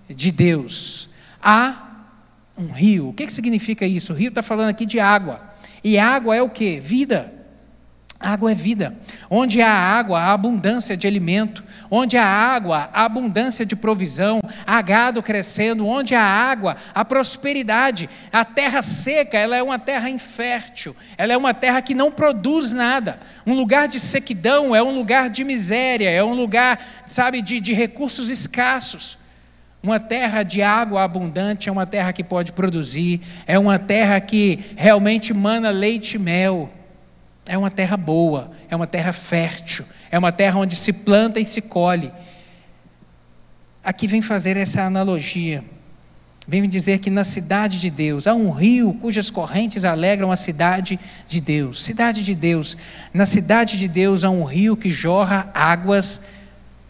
[0.09, 1.09] de Deus.
[1.43, 2.05] Há
[2.57, 3.09] um rio.
[3.09, 4.13] O que, que significa isso?
[4.13, 5.53] O rio está falando aqui de água.
[5.85, 6.79] E água é o que?
[6.79, 7.31] Vida.
[8.19, 8.97] Água é vida.
[9.29, 11.63] Onde há água, há abundância de alimento.
[11.91, 14.41] Onde há água, há abundância de provisão.
[14.65, 15.85] Há gado crescendo.
[15.85, 18.09] Onde há água, há prosperidade.
[18.33, 20.95] A terra seca, ela é uma terra infértil.
[21.19, 23.19] Ela é uma terra que não produz nada.
[23.45, 26.09] Um lugar de sequidão é um lugar de miséria.
[26.09, 29.19] É um lugar, sabe, de, de recursos escassos.
[29.85, 34.59] Uma terra de água abundante é uma terra que pode produzir, é uma terra que
[34.75, 36.71] realmente mana leite e mel.
[37.47, 41.45] É uma terra boa, é uma terra fértil, é uma terra onde se planta e
[41.45, 42.11] se colhe.
[43.83, 45.63] Aqui vem fazer essa analogia.
[46.47, 50.99] Vem dizer que na cidade de Deus há um rio cujas correntes alegram a cidade
[51.27, 51.83] de Deus.
[51.83, 52.75] Cidade de Deus.
[53.13, 56.21] Na cidade de Deus há um rio que jorra águas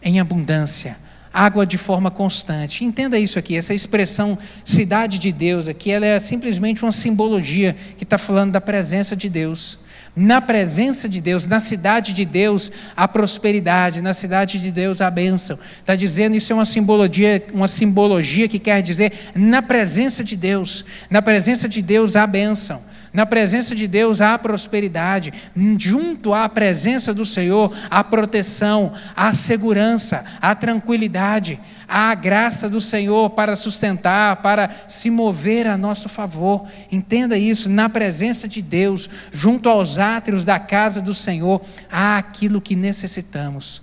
[0.02, 1.04] em abundância
[1.36, 2.82] água de forma constante.
[2.82, 8.04] Entenda isso aqui, essa expressão cidade de Deus aqui, ela é simplesmente uma simbologia que
[8.04, 9.78] está falando da presença de Deus.
[10.16, 15.10] Na presença de Deus, na cidade de Deus, a prosperidade, na cidade de Deus, a
[15.10, 15.58] bênção.
[15.78, 20.86] Está dizendo isso é uma simbologia, uma simbologia que quer dizer na presença de Deus,
[21.10, 22.80] na presença de Deus, a bênção.
[23.16, 25.32] Na presença de Deus há prosperidade,
[25.78, 32.78] junto à presença do Senhor há proteção, há segurança, há tranquilidade, há a graça do
[32.78, 36.66] Senhor para sustentar, para se mover a nosso favor.
[36.92, 42.60] Entenda isso, na presença de Deus, junto aos átrios da casa do Senhor, há aquilo
[42.60, 43.80] que necessitamos.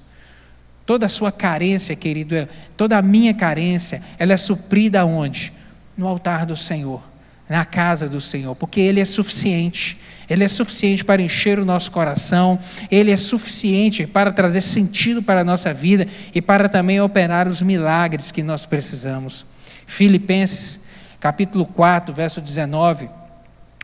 [0.86, 5.52] Toda a sua carência, querido, toda a minha carência, ela é suprida onde?
[5.98, 7.13] No altar do Senhor
[7.54, 10.00] na casa do Senhor, porque Ele é suficiente.
[10.28, 12.58] Ele é suficiente para encher o nosso coração,
[12.90, 17.62] Ele é suficiente para trazer sentido para a nossa vida e para também operar os
[17.62, 19.46] milagres que nós precisamos.
[19.86, 20.80] Filipenses,
[21.20, 23.08] capítulo 4, verso 19.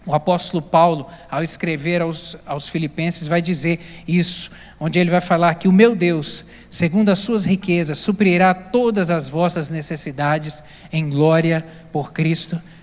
[0.04, 5.54] O apóstolo Paulo, ao escrever aos, aos Filipenses, vai dizer isso, onde ele vai falar
[5.54, 11.64] que o meu Deus, segundo as suas riquezas, suprirá todas as vossas necessidades em glória
[11.92, 12.79] por Cristo Jesus.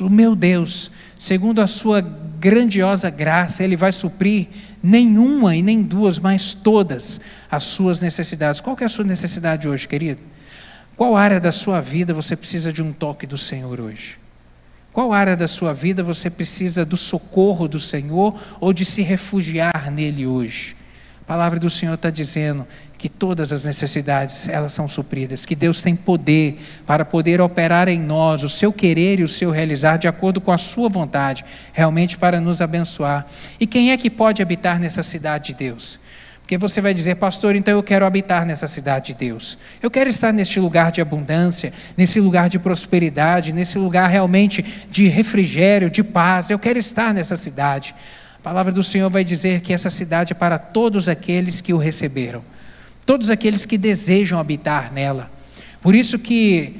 [0.00, 4.48] O meu Deus, segundo a sua grandiosa graça, ele vai suprir
[4.82, 7.20] nenhuma e nem duas, mas todas
[7.50, 8.60] as suas necessidades.
[8.60, 10.20] Qual é a sua necessidade hoje, querido?
[10.96, 14.18] Qual área da sua vida você precisa de um toque do Senhor hoje?
[14.92, 19.92] Qual área da sua vida você precisa do socorro do Senhor ou de se refugiar
[19.92, 20.74] nele hoje?
[21.22, 22.66] A palavra do Senhor está dizendo
[22.98, 28.00] que todas as necessidades elas são supridas, que Deus tem poder para poder operar em
[28.00, 32.18] nós o seu querer e o seu realizar de acordo com a sua vontade, realmente
[32.18, 33.24] para nos abençoar.
[33.60, 36.00] E quem é que pode habitar nessa cidade de Deus?
[36.48, 39.58] Porque você vai dizer, pastor, então eu quero habitar nessa cidade de Deus.
[39.82, 45.08] Eu quero estar neste lugar de abundância, nesse lugar de prosperidade, nesse lugar realmente de
[45.08, 46.48] refrigério, de paz.
[46.48, 47.94] Eu quero estar nessa cidade.
[48.38, 51.76] A palavra do Senhor vai dizer que essa cidade é para todos aqueles que o
[51.76, 52.42] receberam,
[53.08, 55.30] todos aqueles que desejam habitar nela.
[55.80, 56.76] Por isso que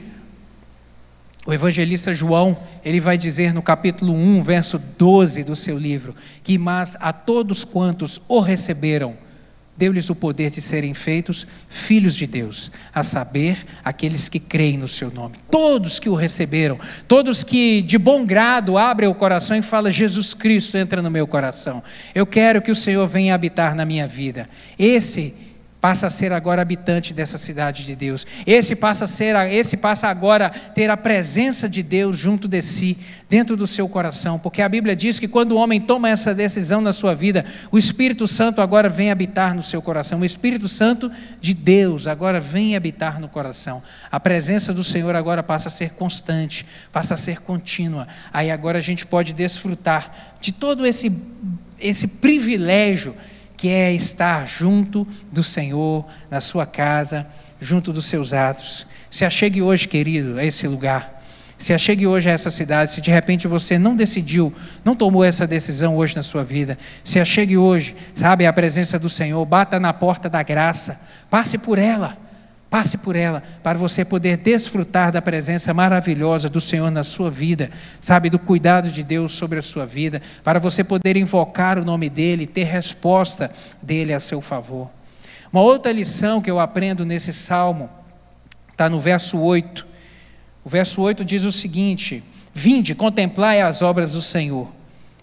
[1.47, 6.59] o evangelista João, ele vai dizer no capítulo 1, verso 12 do seu livro, que
[6.59, 9.17] mas a todos quantos o receberam,
[9.75, 14.87] deu-lhes o poder de serem feitos filhos de Deus, a saber, aqueles que creem no
[14.87, 15.37] seu nome.
[15.51, 20.35] Todos que o receberam, todos que de bom grado abrem o coração e falam: Jesus
[20.35, 21.83] Cristo entra no meu coração.
[22.15, 24.47] Eu quero que o Senhor venha habitar na minha vida.
[24.79, 25.48] Esse
[25.81, 28.27] passa a ser agora habitante dessa cidade de Deus.
[28.45, 32.61] Esse passa a ser, esse passa agora a ter a presença de Deus junto de
[32.63, 36.35] si, dentro do seu coração, porque a Bíblia diz que quando o homem toma essa
[36.35, 40.21] decisão na sua vida, o Espírito Santo agora vem habitar no seu coração.
[40.21, 43.83] O Espírito Santo de Deus agora vem habitar no coração.
[44.11, 48.09] A presença do Senhor agora passa a ser constante, passa a ser contínua.
[48.33, 51.13] Aí agora a gente pode desfrutar de todo esse
[51.81, 53.15] esse privilégio
[53.59, 57.27] que é estar junto do Senhor, na sua casa,
[57.61, 58.87] junto dos seus atos.
[59.11, 61.21] Se achegue hoje, querido, a esse lugar.
[61.59, 62.93] Se achegue hoje a essa cidade.
[62.93, 67.19] Se de repente você não decidiu, não tomou essa decisão hoje na sua vida, se
[67.19, 69.45] achegue hoje, sabe, a presença do Senhor.
[69.45, 71.01] Bata na porta da graça.
[71.29, 72.17] Passe por ela.
[72.71, 77.71] Passe por ela para você poder desfrutar da presença maravilhosa do Senhor na sua vida,
[78.01, 82.11] sabe, do cuidado de Deus sobre a sua vida, para você poder invocar o nome
[82.11, 83.51] dEle, ter resposta
[83.81, 84.91] dEle a seu favor.
[85.51, 87.89] Uma outra lição que eu aprendo nesse salmo
[88.71, 89.87] está no verso 8.
[90.63, 94.78] O verso 8 diz o seguinte: Vinde, contemplai as obras do Senhor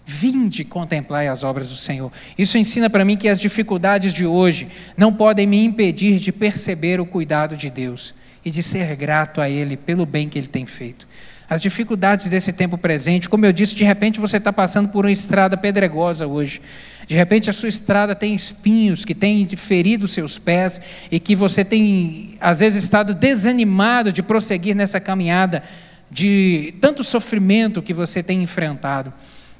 [0.08, 2.12] Vinde contemplai as obras do Senhor.
[2.38, 7.00] Isso ensina para mim que as dificuldades de hoje não podem me impedir de perceber
[7.00, 8.14] o cuidado de Deus
[8.44, 11.08] e de ser grato a Ele pelo bem que Ele tem feito.
[11.50, 15.10] As dificuldades desse tempo presente, como eu disse, de repente você está passando por uma
[15.10, 16.60] estrada pedregosa hoje.
[17.08, 21.64] De repente a sua estrada tem espinhos que têm ferido seus pés e que você
[21.64, 25.64] tem, às vezes, estado desanimado de prosseguir nessa caminhada
[26.08, 29.12] de tanto sofrimento que você tem enfrentado.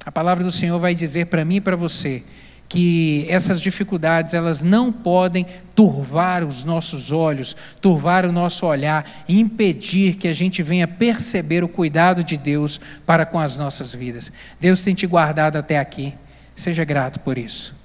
[0.07, 2.23] A palavra do Senhor vai dizer para mim e para você
[2.69, 9.37] que essas dificuldades elas não podem turvar os nossos olhos, turvar o nosso olhar e
[9.37, 14.31] impedir que a gente venha perceber o cuidado de Deus para com as nossas vidas.
[14.61, 16.13] Deus tem te guardado até aqui.
[16.55, 17.75] Seja grato por isso.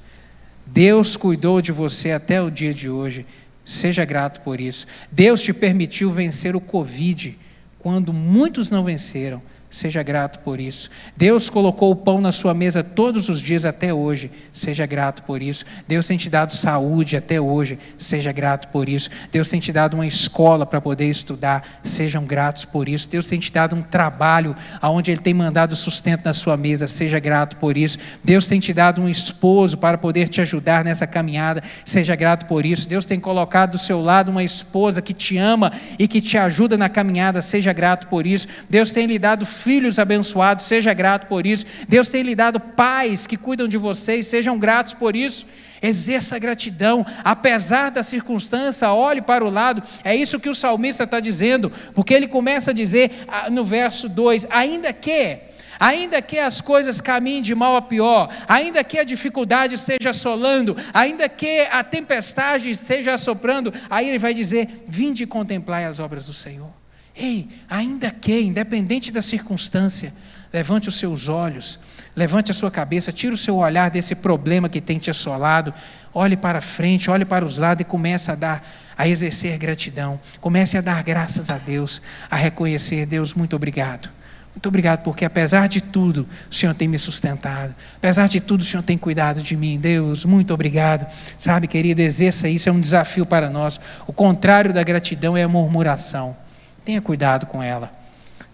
[0.65, 3.27] Deus cuidou de você até o dia de hoje.
[3.65, 4.87] Seja grato por isso.
[5.11, 7.37] Deus te permitiu vencer o Covid
[7.81, 9.43] quando muitos não venceram.
[9.73, 10.91] Seja grato por isso.
[11.17, 14.31] Deus colocou o pão na sua mesa todos os dias até hoje.
[14.53, 15.65] Seja grato por isso.
[15.89, 17.79] Deus tem te dado saúde até hoje.
[17.97, 19.09] Seja grato por isso.
[19.33, 21.67] Deus tem te dado uma escola para poder estudar.
[21.83, 23.09] Sejam gratos por isso.
[23.09, 26.87] Deus tem te dado um trabalho aonde Ele tem mandado sustento na sua mesa.
[26.87, 27.97] Seja grato por isso.
[28.23, 31.63] Deus tem te dado um esposo para poder te ajudar nessa caminhada.
[31.83, 32.87] Seja grato por isso.
[32.87, 36.77] Deus tem colocado do seu lado uma esposa que te ama e que te ajuda
[36.77, 37.41] na caminhada.
[37.41, 38.47] Seja grato por isso.
[38.69, 41.65] Deus tem lhe dado filhos abençoados, seja grato por isso.
[41.89, 45.47] Deus tem lhe dado pais que cuidam de vocês, sejam gratos por isso.
[45.81, 49.83] Exerça gratidão, apesar da circunstância, olhe para o lado.
[50.05, 54.09] É isso que o salmista está dizendo, porque ele começa a dizer ah, no verso
[54.09, 55.39] 2: ainda que
[55.81, 60.77] ainda que as coisas caminhem de mal a pior, ainda que a dificuldade esteja assolando,
[60.95, 66.33] ainda que a tempestade esteja assoprando, aí ele vai dizer: Vinde contemplar as obras do
[66.33, 66.82] Senhor.
[67.15, 70.13] Ei, ainda que, independente da circunstância,
[70.53, 71.79] levante os seus olhos,
[72.15, 75.73] levante a sua cabeça, tire o seu olhar desse problema que tem te assolado,
[76.13, 80.21] olhe para frente, olhe para os lados e comece a dar, a exercer gratidão.
[80.41, 84.09] Comece a dar graças a Deus, a reconhecer, Deus, muito obrigado.
[84.55, 87.75] Muito obrigado, porque apesar de tudo, o Senhor tem me sustentado.
[87.97, 89.79] Apesar de tudo, o Senhor tem cuidado de mim.
[89.81, 91.11] Deus, muito obrigado.
[91.39, 93.81] Sabe, querido, exerça isso, é um desafio para nós.
[94.07, 96.37] O contrário da gratidão é a murmuração.
[96.85, 97.93] Tenha cuidado com ela.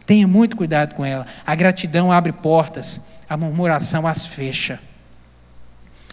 [0.07, 1.27] Tenha muito cuidado com ela.
[1.47, 4.81] A gratidão abre portas, a murmuração as fecha.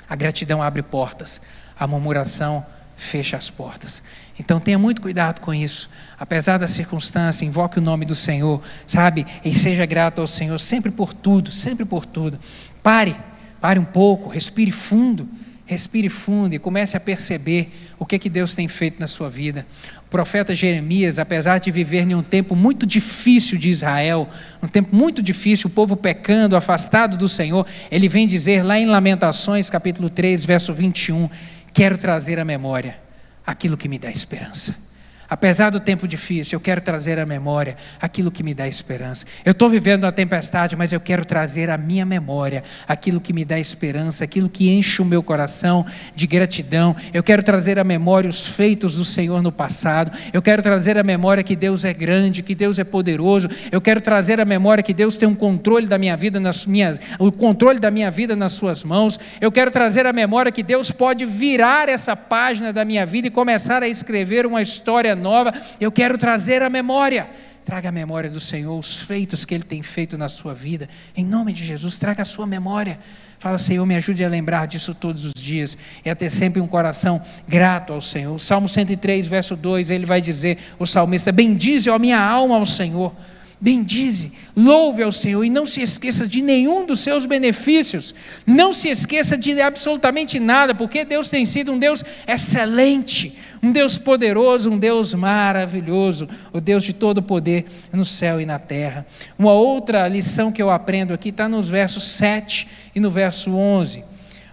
[0.10, 1.42] A gratidão abre portas,
[1.80, 4.04] a murmuração fecha as portas.
[4.40, 5.90] Então tenha muito cuidado com isso.
[6.20, 9.26] Apesar da circunstância, invoque o nome do Senhor, sabe?
[9.44, 12.40] E seja grato ao Senhor sempre por tudo, sempre por tudo.
[12.84, 13.16] Pare,
[13.60, 15.28] pare um pouco, respire fundo,
[15.66, 19.66] respire fundo e comece a perceber o que que Deus tem feito na sua vida.
[20.06, 24.30] O profeta Jeremias, apesar de viver em um tempo muito difícil de Israel,
[24.62, 28.86] um tempo muito difícil, o povo pecando, afastado do Senhor, ele vem dizer lá em
[28.86, 31.30] Lamentações, capítulo 3, verso 21,
[31.74, 32.98] quero trazer à memória
[33.46, 34.85] aquilo que me dá esperança.
[35.30, 39.26] Apesar do tempo difícil, eu quero trazer à memória aquilo que me dá esperança.
[39.44, 43.44] Eu estou vivendo uma tempestade, mas eu quero trazer à minha memória aquilo que me
[43.44, 45.86] dá esperança, aquilo que enche o meu coração
[46.16, 46.96] de gratidão.
[47.14, 50.12] Eu quero trazer à memória os feitos do Senhor no passado.
[50.32, 53.50] Eu quero trazer à memória que Deus é grande, que Deus é poderoso.
[53.72, 57.00] Eu quero trazer à memória que Deus tem um controle da minha vida nas minhas,
[57.18, 59.20] o controle da minha vida nas suas mãos.
[59.42, 63.32] Eu quero trazer à memória que Deus pode virar essa página da minha vida e
[63.32, 67.30] começar a escrever uma história nova, eu quero trazer a memória.
[67.64, 70.88] Traga a memória do Senhor, os feitos que Ele tem feito na sua vida.
[71.18, 73.00] Em nome de Jesus, traga a sua memória.
[73.40, 76.68] Fala, Senhor, me ajude a lembrar disso todos os dias e a ter sempre um
[76.68, 78.36] coração grato ao Senhor.
[78.36, 82.66] O Salmo 103, verso 2, ele vai dizer, o salmista: Bendize, ó minha alma, ao
[82.68, 83.12] Senhor
[83.60, 88.14] Bendize, louve ao Senhor e não se esqueça de nenhum dos seus benefícios.
[88.46, 93.98] Não se esqueça de absolutamente nada, porque Deus tem sido um Deus excelente, um Deus
[93.98, 99.06] poderoso, um Deus maravilhoso, o Deus de todo poder no céu e na terra.
[99.40, 104.04] Uma outra lição que eu aprendo aqui está nos versos 7 e no verso 11,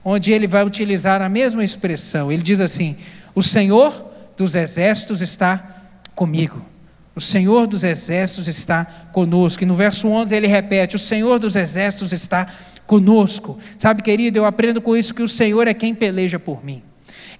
[0.05, 2.31] onde ele vai utilizar a mesma expressão.
[2.31, 2.97] Ele diz assim:
[3.35, 5.83] O Senhor dos exércitos está
[6.15, 6.72] comigo.
[7.15, 9.63] O Senhor dos exércitos está conosco.
[9.63, 12.49] E no verso 11 ele repete: O Senhor dos exércitos está
[12.87, 13.59] conosco.
[13.79, 16.83] Sabe, querido, eu aprendo com isso que o Senhor é quem peleja por mim.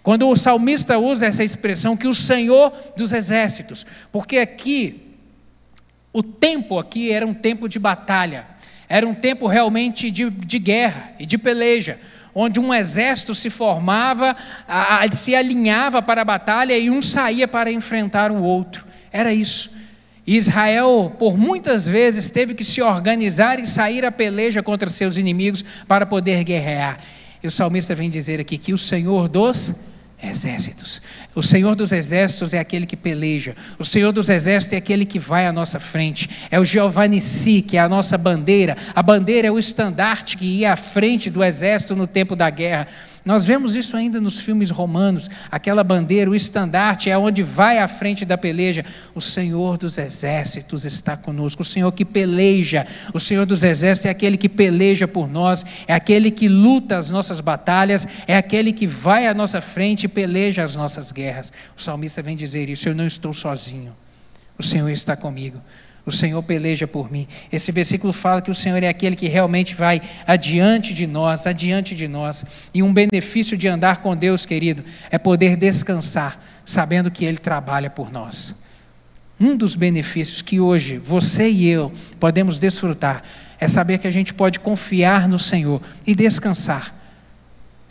[0.03, 5.15] Quando o salmista usa essa expressão, que o Senhor dos exércitos, porque aqui,
[6.13, 8.47] o tempo aqui era um tempo de batalha,
[8.89, 11.99] era um tempo realmente de, de guerra e de peleja,
[12.35, 17.47] onde um exército se formava, a, a, se alinhava para a batalha e um saía
[17.47, 18.92] para enfrentar o outro.
[19.13, 19.71] Era isso.
[20.27, 25.65] Israel, por muitas vezes, teve que se organizar e sair a peleja contra seus inimigos
[25.87, 27.01] para poder guerrear.
[27.43, 29.75] E o salmista vem dizer aqui que o Senhor dos
[30.23, 31.03] exércitos.
[31.35, 33.57] O Senhor dos exércitos é aquele que peleja.
[33.79, 36.31] O Senhor dos exércitos é aquele que vai à nossa frente.
[36.51, 38.77] É o Jeová Nissi, que é a nossa bandeira.
[38.95, 42.87] A bandeira é o estandarte que ia à frente do exército no tempo da guerra.
[43.25, 47.87] Nós vemos isso ainda nos filmes romanos, aquela bandeira, o estandarte é onde vai à
[47.87, 48.85] frente da peleja.
[49.15, 54.11] O Senhor dos exércitos está conosco, o Senhor que peleja, o Senhor dos exércitos é
[54.11, 58.89] aquele que peleja por nós, é aquele que luta as nossas batalhas, é aquele que
[58.89, 61.53] vai à nossa frente e peleja as nossas guerras.
[61.79, 63.95] O salmista vem dizer isso: eu não estou sozinho,
[64.59, 65.61] o Senhor está comigo.
[66.05, 67.29] O Senhor peleja por mim.
[67.53, 71.95] Esse versículo fala que o Senhor é aquele que realmente vai adiante de nós, adiante
[71.95, 72.69] de nós.
[72.75, 77.89] E um benefício de andar com Deus, querido, é poder descansar, sabendo que Ele trabalha
[77.89, 78.63] por nós.
[79.39, 83.23] Um dos benefícios que hoje você e eu podemos desfrutar
[83.61, 87.02] é saber que a gente pode confiar no Senhor e descansar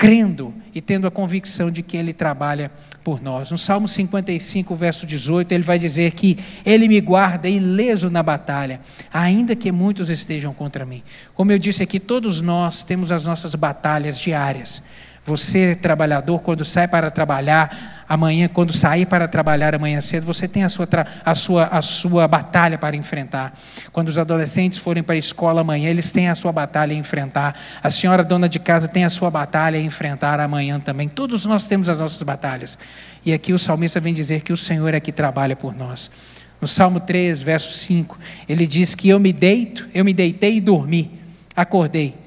[0.01, 2.71] crendo e tendo a convicção de que Ele trabalha
[3.03, 3.51] por nós.
[3.51, 8.81] No Salmo 55, verso 18, ele vai dizer que Ele me guarda ileso na batalha,
[9.13, 11.03] ainda que muitos estejam contra mim.
[11.35, 14.81] Como eu disse aqui, todos nós temos as nossas batalhas diárias.
[15.23, 20.65] Você, trabalhador, quando sai para trabalhar, amanhã, quando sair para trabalhar amanhã cedo, você tem
[20.65, 20.86] a sua,
[21.24, 23.58] a sua, a sua batalha para enfrentar.
[23.93, 27.58] Quando os adolescentes forem para a escola amanhã, eles têm a sua batalha a enfrentar.
[27.82, 31.08] A senhora dona de casa tem a sua batalha a enfrentar amanhã também.
[31.08, 32.78] Todos nós temos as nossas batalhas.
[33.26, 36.12] E aqui o salmista vem dizer que o Senhor é que trabalha por nós.
[36.60, 38.19] No Salmo 3, verso 5,
[38.50, 41.17] ele diz que eu me deito, eu me deitei e dormi,
[41.56, 42.17] acordei,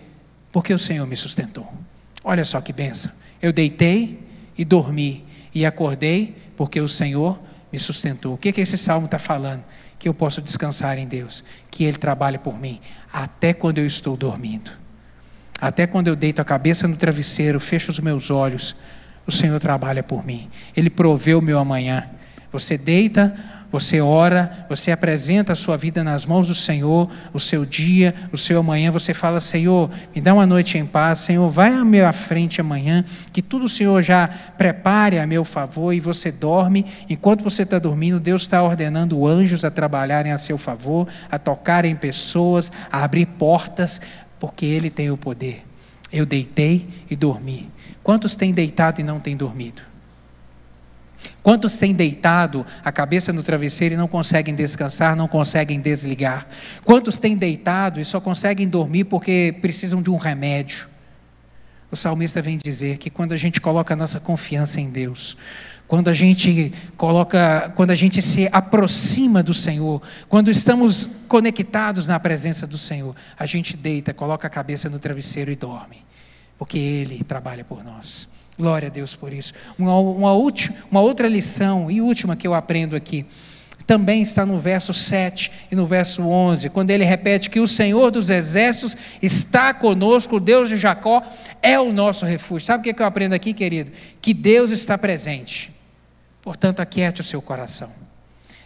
[0.51, 1.71] porque o Senhor me sustentou.
[2.25, 3.13] Olha só que benção.
[3.43, 4.19] Eu deitei
[4.57, 5.24] e dormi
[5.55, 7.39] e acordei porque o Senhor
[7.73, 8.35] me sustentou.
[8.35, 9.63] O que, que esse salmo está falando?
[9.99, 12.81] Que eu posso descansar em Deus, que Ele trabalha por mim,
[13.13, 14.71] até quando eu estou dormindo.
[15.61, 18.77] Até quando eu deito a cabeça no travesseiro, fecho os meus olhos,
[19.27, 20.51] o Senhor trabalha por mim.
[20.77, 22.11] Ele proveu o meu amanhã.
[22.53, 23.35] Você deita,
[23.75, 28.39] você ora, você apresenta a sua vida nas mãos do Senhor, o seu dia, o
[28.39, 32.13] seu amanhã, você fala: Senhor, me dá uma noite em paz, Senhor, vai à minha
[32.13, 36.87] frente amanhã, que tudo o Senhor já prepare a meu favor e você dorme.
[37.11, 41.97] Enquanto você está dormindo, Deus está ordenando anjos a trabalharem a seu favor, a tocarem
[41.97, 44.01] pessoas, a abrir portas,
[44.39, 45.65] porque Ele tem o poder.
[46.13, 47.69] Eu deitei e dormi.
[48.05, 49.83] Quantos têm deitado e não têm dormido?
[51.43, 56.47] Quantos têm deitado a cabeça no travesseiro e não conseguem descansar, não conseguem desligar?
[56.85, 60.89] Quantos têm deitado e só conseguem dormir porque precisam de um remédio?
[61.91, 65.37] O salmista vem dizer que quando a gente coloca a nossa confiança em Deus,
[65.87, 72.19] quando a gente coloca, quando a gente se aproxima do Senhor, quando estamos conectados na
[72.19, 75.99] presença do Senhor, a gente deita, coloca a cabeça no travesseiro e dorme,
[76.59, 78.29] porque Ele trabalha por nós.
[78.57, 79.53] Glória a Deus por isso.
[79.79, 83.27] Uma, uma, última, uma outra lição, e última que eu aprendo aqui,
[83.87, 88.11] também está no verso 7 e no verso 11, quando ele repete que o Senhor
[88.11, 91.23] dos exércitos está conosco, o Deus de Jacó
[91.61, 92.67] é o nosso refúgio.
[92.67, 93.93] Sabe o que eu aprendo aqui, querido?
[94.23, 95.71] Que Deus está presente.
[96.41, 97.91] Portanto, aquiete o seu coração.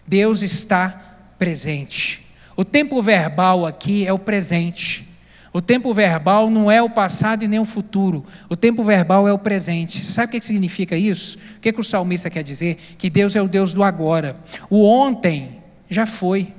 [0.06, 2.26] Deus está presente.
[2.56, 5.07] O tempo verbal aqui é o presente.
[5.52, 8.24] O tempo verbal não é o passado e nem o futuro.
[8.48, 10.04] O tempo verbal é o presente.
[10.04, 11.38] Sabe o que significa isso?
[11.56, 12.76] O que, que o salmista quer dizer?
[12.98, 14.36] Que Deus é o Deus do agora.
[14.68, 16.52] O ontem já foi.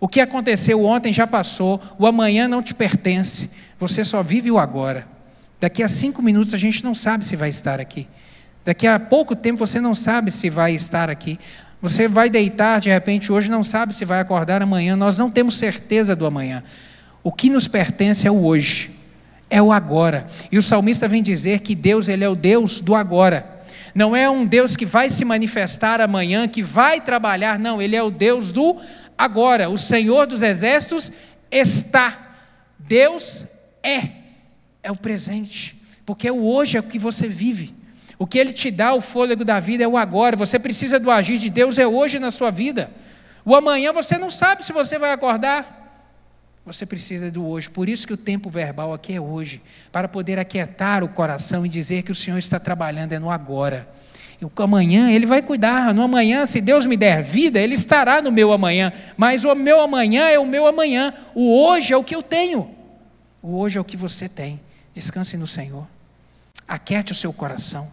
[0.00, 1.80] O que aconteceu ontem já passou.
[1.98, 3.50] O amanhã não te pertence.
[3.78, 5.06] Você só vive o agora.
[5.60, 8.08] Daqui a cinco minutos a gente não sabe se vai estar aqui.
[8.64, 11.38] Daqui a pouco tempo você não sabe se vai estar aqui.
[11.80, 14.96] Você vai deitar de repente hoje, não sabe se vai acordar amanhã.
[14.96, 16.64] Nós não temos certeza do amanhã.
[17.24, 18.90] O que nos pertence é o hoje,
[19.48, 20.26] é o agora.
[20.52, 23.62] E o salmista vem dizer que Deus ele é o Deus do agora.
[23.94, 28.02] Não é um Deus que vai se manifestar amanhã, que vai trabalhar, não, ele é
[28.02, 28.76] o Deus do
[29.16, 29.70] agora.
[29.70, 31.10] O Senhor dos exércitos
[31.50, 32.36] está.
[32.78, 33.46] Deus
[33.82, 34.08] é,
[34.82, 37.72] é o presente, porque o hoje é o que você vive.
[38.18, 40.36] O que ele te dá, o fôlego da vida, é o agora.
[40.36, 42.90] Você precisa do agir de Deus, é hoje na sua vida.
[43.44, 45.83] O amanhã você não sabe se você vai acordar.
[46.66, 47.68] Você precisa do hoje.
[47.68, 49.60] Por isso que o tempo verbal aqui é hoje,
[49.92, 53.88] para poder aquietar o coração e dizer que o Senhor está trabalhando é no agora.
[54.40, 55.92] E o amanhã ele vai cuidar.
[55.92, 58.92] No amanhã, se Deus me der vida, ele estará no meu amanhã.
[59.16, 61.12] Mas o meu amanhã é o meu amanhã.
[61.34, 62.70] O hoje é o que eu tenho.
[63.42, 64.60] O hoje é o que você tem.
[64.94, 65.86] Descanse no Senhor.
[66.66, 67.90] Aquete o seu coração.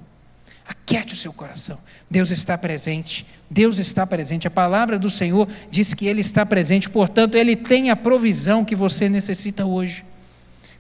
[0.84, 1.78] Aquiete o seu coração.
[2.10, 3.26] Deus está presente.
[3.50, 4.48] Deus está presente.
[4.48, 8.76] A palavra do Senhor diz que Ele está presente, portanto, Ele tem a provisão que
[8.76, 10.04] você necessita hoje.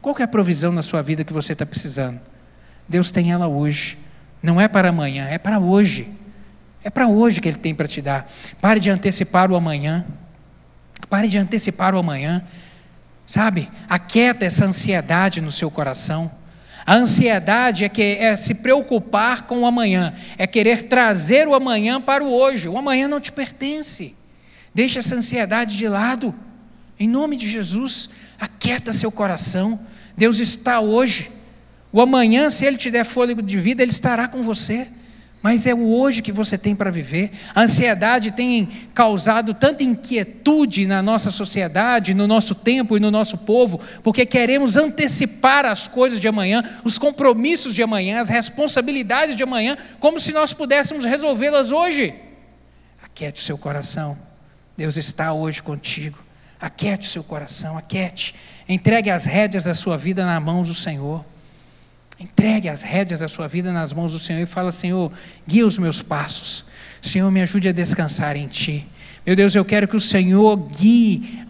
[0.02, 2.20] Qual é a provisão na sua vida que você está precisando?
[2.89, 3.97] Deus tem ela hoje.
[4.41, 6.10] Não é para amanhã, é para hoje.
[6.84, 8.30] É para hoje que Ele tem para te dar.
[8.60, 10.04] Pare de antecipar o amanhã.
[11.10, 12.43] Pare de antecipar o amanhã.
[13.26, 13.70] Sabe?
[13.88, 16.30] Aquieta essa ansiedade no seu coração.
[16.86, 22.02] A ansiedade é, que, é se preocupar com o amanhã, é querer trazer o amanhã
[22.02, 22.68] para o hoje.
[22.68, 24.16] O amanhã não te pertence.
[24.74, 26.34] Deixa essa ansiedade de lado.
[27.00, 28.10] Em nome de Jesus,
[28.40, 29.80] aquieta seu coração.
[30.18, 31.32] Deus está hoje.
[31.92, 34.88] O amanhã, se Ele te der fôlego de vida, Ele estará com você
[35.42, 37.32] mas é o hoje que você tem para viver.
[37.56, 43.39] A ansiedade tem causado tanta inquietude na nossa sociedade, no nosso tempo e no nosso
[43.39, 49.44] povo, porque queremos antecipar as coisas de amanhã, os compromissos de amanhã, as responsabilidades de
[49.44, 52.14] amanhã, como se nós pudéssemos resolvê-las hoje.
[53.04, 54.18] Aquete o seu coração,
[54.78, 56.18] Deus está hoje contigo.
[56.60, 58.36] Aquete o seu coração, aquete.
[58.70, 61.26] Entregue as rédeas da sua vida na mão do Senhor.
[62.22, 65.12] Entregue as rédeas da sua vida nas mãos do Senhor e fala: Senhor,
[65.48, 66.66] guia os meus passos.
[67.02, 68.86] Senhor, me ajude a descansar em Ti.
[69.26, 71.44] Meu Deus, eu quero que o Senhor guie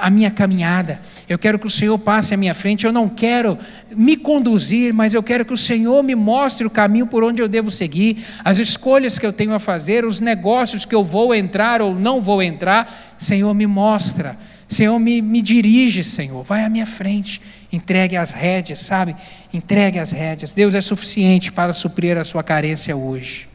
[0.00, 1.00] a, minha caminhada.
[1.28, 2.84] Eu quero que o Senhor passe à minha frente.
[2.84, 3.56] Eu não quero
[3.94, 7.48] me conduzir, mas eu quero que o Senhor me mostre o caminho por onde eu
[7.48, 11.80] devo seguir, as escolhas que eu tenho a fazer, os negócios que eu vou entrar
[11.80, 13.14] ou não vou entrar.
[13.18, 14.36] Senhor, me mostra.
[14.68, 16.42] Senhor, me, me dirige, Senhor.
[16.42, 17.40] Vai à minha frente
[17.72, 19.16] entregue as rédeas, sabe?
[19.52, 20.52] Entregue as rédeas.
[20.52, 23.48] Deus é suficiente para suprir a sua carência hoje.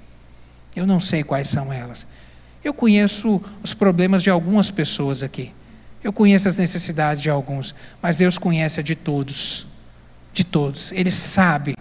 [0.76, 2.08] Eu não sei quais são elas.
[2.64, 5.54] Eu conheço os problemas de algumas pessoas aqui.
[6.04, 9.68] Eu conheço as necessidades de alguns, mas Deus conhece a de todos.
[10.34, 10.92] De todos.
[10.92, 11.76] Ele sabe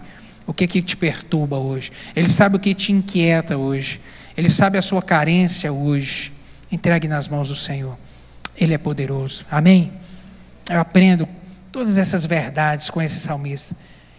[0.45, 1.91] o que, que te perturba hoje.
[2.15, 3.99] Ele sabe o que te inquieta hoje.
[4.35, 6.31] Ele sabe a sua carência hoje.
[6.71, 7.97] Entregue nas mãos do Senhor.
[8.55, 9.45] Ele é poderoso.
[9.51, 9.91] Amém?
[10.69, 11.27] Eu aprendo
[11.77, 13.75] todas essas verdades com esse salmista.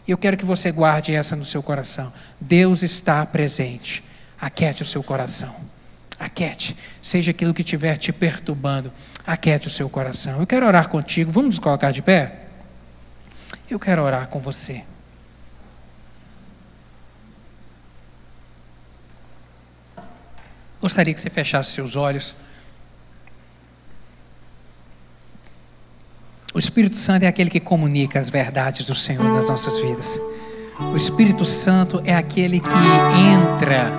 [0.06, 2.12] E eu quero que você guarde essa no seu coração.
[2.40, 4.04] Deus está presente.
[4.40, 5.52] Aquete o seu coração.
[6.20, 8.92] Aquiete, seja aquilo que estiver te perturbando,
[9.26, 10.38] aquiete o seu coração.
[10.38, 12.44] Eu quero orar contigo, vamos nos colocar de pé?
[13.68, 14.84] Eu quero orar com você.
[20.80, 22.36] Gostaria que você fechasse seus olhos.
[26.58, 30.20] O Espírito Santo é aquele que comunica as verdades do Senhor nas nossas vidas.
[30.92, 32.68] O Espírito Santo é aquele que
[33.32, 33.92] entra.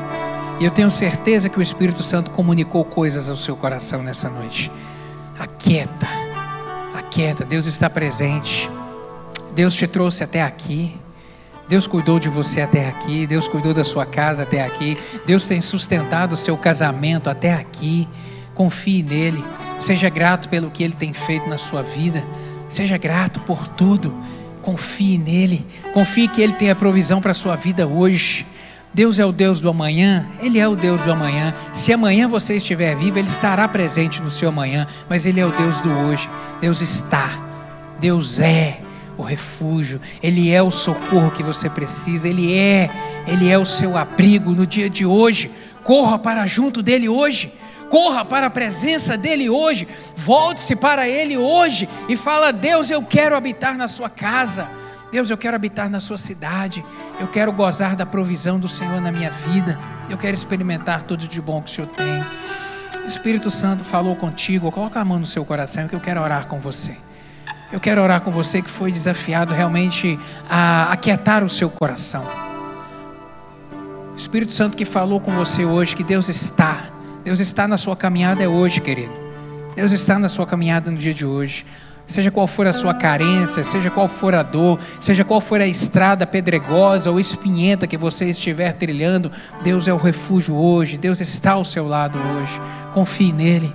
[0.60, 4.70] E eu tenho certeza que o Espírito Santo comunicou coisas ao seu coração nessa noite.
[5.39, 6.05] Aquieta,
[6.93, 7.45] aquieta.
[7.45, 8.70] Deus está presente.
[9.55, 10.99] Deus te trouxe até aqui.
[11.66, 15.62] Deus cuidou de você até aqui, Deus cuidou da sua casa até aqui, Deus tem
[15.62, 18.10] sustentado o seu casamento até aqui.
[18.53, 19.41] Confie nele,
[19.78, 22.22] seja grato pelo que ele tem feito na sua vida,
[22.70, 24.15] seja grato por tudo.
[24.61, 28.45] Confie nele, confie que ele tem a provisão para a sua vida hoje.
[28.93, 31.53] Deus é o Deus do amanhã, Ele é o Deus do amanhã.
[31.72, 35.51] Se amanhã você estiver vivo, Ele estará presente no seu amanhã, mas Ele é o
[35.51, 36.28] Deus do hoje.
[36.59, 37.30] Deus está,
[37.99, 38.80] Deus é
[39.15, 42.89] o refúgio, Ele é o socorro que você precisa, Ele é,
[43.28, 45.51] Ele é o seu abrigo no dia de hoje.
[45.84, 47.53] Corra para junto dEle hoje,
[47.89, 53.35] corra para a presença dEle hoje, volte-se para Ele hoje e fala: Deus, eu quero
[53.35, 54.67] habitar na Sua casa.
[55.11, 56.85] Deus, eu quero habitar na Sua cidade,
[57.19, 61.41] eu quero gozar da provisão do Senhor na minha vida, eu quero experimentar tudo de
[61.41, 62.23] bom que o Senhor tem.
[63.03, 66.47] O Espírito Santo falou contigo, coloca a mão no seu coração que eu quero orar
[66.47, 66.95] com você.
[67.71, 70.19] Eu quero orar com você que foi desafiado realmente
[70.49, 72.27] a aquietar o seu coração.
[74.15, 76.77] Espírito Santo que falou com você hoje que Deus está,
[77.30, 79.13] Deus está na sua caminhada é hoje, querido.
[79.75, 81.63] Deus está na sua caminhada no dia de hoje.
[82.07, 85.67] Seja qual for a sua carência, seja qual for a dor, seja qual for a
[85.67, 91.51] estrada pedregosa ou espinhenta que você estiver trilhando, Deus é o refúgio hoje, Deus está
[91.51, 92.59] ao seu lado hoje.
[92.93, 93.71] Confie nele,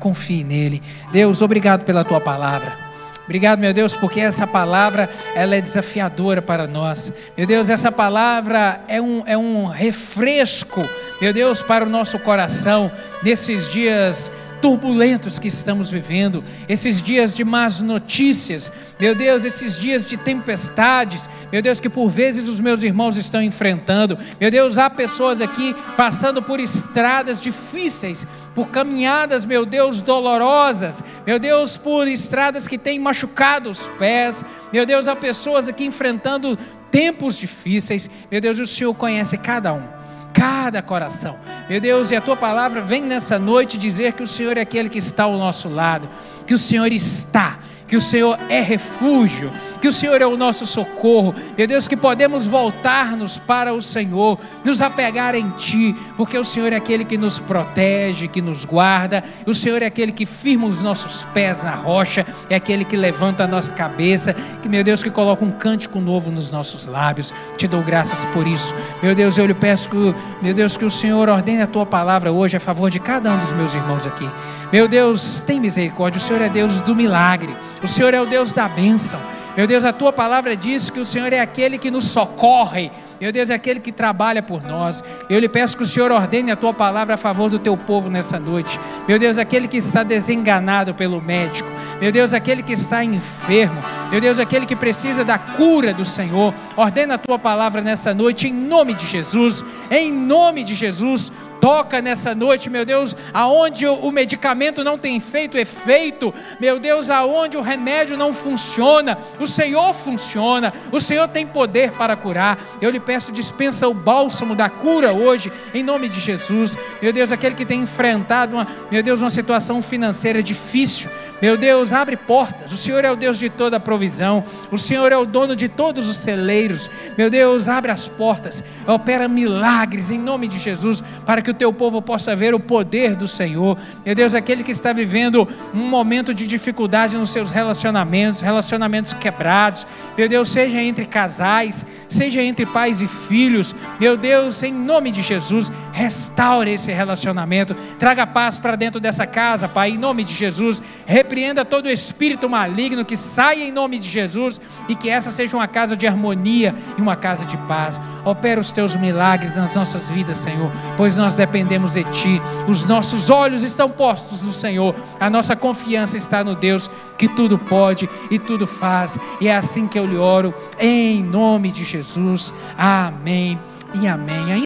[0.00, 0.82] confie nele.
[1.12, 2.85] Deus, obrigado pela tua palavra.
[3.26, 7.12] Obrigado, meu Deus, porque essa palavra ela é desafiadora para nós.
[7.36, 10.88] Meu Deus, essa palavra é um, é um refresco,
[11.20, 12.90] meu Deus, para o nosso coração
[13.24, 20.06] nesses dias turbulentos que estamos vivendo, esses dias de más notícias, meu Deus, esses dias
[20.06, 24.88] de tempestades, meu Deus, que por vezes os meus irmãos estão enfrentando, meu Deus, há
[24.90, 32.66] pessoas aqui passando por estradas difíceis, por caminhadas, meu Deus, dolorosas, meu Deus, por estradas
[32.66, 36.58] que têm machucado os pés, meu Deus, há pessoas aqui enfrentando
[36.90, 39.95] tempos difíceis, meu Deus, o Senhor conhece cada um
[40.36, 41.38] cada coração.
[41.68, 44.90] Meu Deus, e a tua palavra vem nessa noite dizer que o Senhor é aquele
[44.90, 46.08] que está ao nosso lado,
[46.46, 50.66] que o Senhor está que o Senhor é refúgio, que o Senhor é o nosso
[50.66, 51.34] socorro.
[51.56, 56.72] Meu Deus, que podemos voltar-nos para o Senhor, nos apegar em Ti, porque o Senhor
[56.72, 60.82] é aquele que nos protege, que nos guarda, o Senhor é aquele que firma os
[60.82, 65.10] nossos pés na rocha, é aquele que levanta a nossa cabeça, que, meu Deus, que
[65.10, 67.32] coloca um cântico novo nos nossos lábios.
[67.56, 68.74] Te dou graças por isso.
[69.02, 72.32] Meu Deus, eu lhe peço que, meu Deus, que o Senhor ordene a Tua palavra
[72.32, 74.28] hoje a favor de cada um dos meus irmãos aqui.
[74.72, 77.54] Meu Deus, tem misericórdia, o Senhor é Deus do milagre.
[77.82, 79.20] O Senhor é o Deus da bênção.
[79.56, 82.90] Meu Deus, a tua palavra diz que o Senhor é aquele que nos socorre.
[83.18, 85.02] Meu Deus, é aquele que trabalha por nós.
[85.30, 88.10] Eu lhe peço que o Senhor ordene a tua palavra a favor do teu povo
[88.10, 88.78] nessa noite.
[89.08, 91.66] Meu Deus, aquele que está desenganado pelo médico.
[91.98, 93.82] Meu Deus, aquele que está enfermo.
[94.10, 96.52] Meu Deus, aquele que precisa da cura do Senhor.
[96.76, 99.64] Ordena a tua palavra nessa noite em nome de Jesus.
[99.90, 101.32] Em nome de Jesus.
[101.66, 107.56] Toca nessa noite, meu Deus, aonde o medicamento não tem feito efeito, meu Deus, aonde
[107.56, 112.56] o remédio não funciona, o Senhor funciona, o Senhor tem poder para curar.
[112.80, 116.78] Eu lhe peço, dispensa o bálsamo da cura hoje, em nome de Jesus.
[117.02, 121.10] Meu Deus, aquele que tem enfrentado, uma, meu Deus, uma situação financeira difícil,
[121.40, 122.72] meu Deus, abre portas.
[122.72, 124.42] O Senhor é o Deus de toda provisão.
[124.70, 126.90] O Senhor é o dono de todos os celeiros.
[127.16, 128.64] Meu Deus, abre as portas.
[128.86, 133.14] Opera milagres em nome de Jesus para que o teu povo possa ver o poder
[133.14, 133.76] do Senhor.
[134.04, 139.86] Meu Deus, aquele que está vivendo um momento de dificuldade nos seus relacionamentos, relacionamentos quebrados.
[140.16, 143.74] Meu Deus, seja entre casais, seja entre pais e filhos.
[144.00, 147.74] Meu Deus, em nome de Jesus, restaure esse relacionamento.
[147.98, 150.82] Traga paz para dentro dessa casa, Pai, em nome de Jesus
[151.26, 155.66] repreenda todo espírito maligno que saia em nome de Jesus e que essa seja uma
[155.66, 158.00] casa de harmonia e uma casa de paz.
[158.24, 162.40] Opera os teus milagres nas nossas vidas, Senhor, pois nós dependemos de Ti.
[162.68, 167.58] Os nossos olhos estão postos no Senhor, a nossa confiança está no Deus que tudo
[167.58, 169.18] pode e tudo faz.
[169.40, 172.54] E é assim que eu lhe oro, em nome de Jesus.
[172.78, 173.58] Amém
[174.00, 174.65] e amém.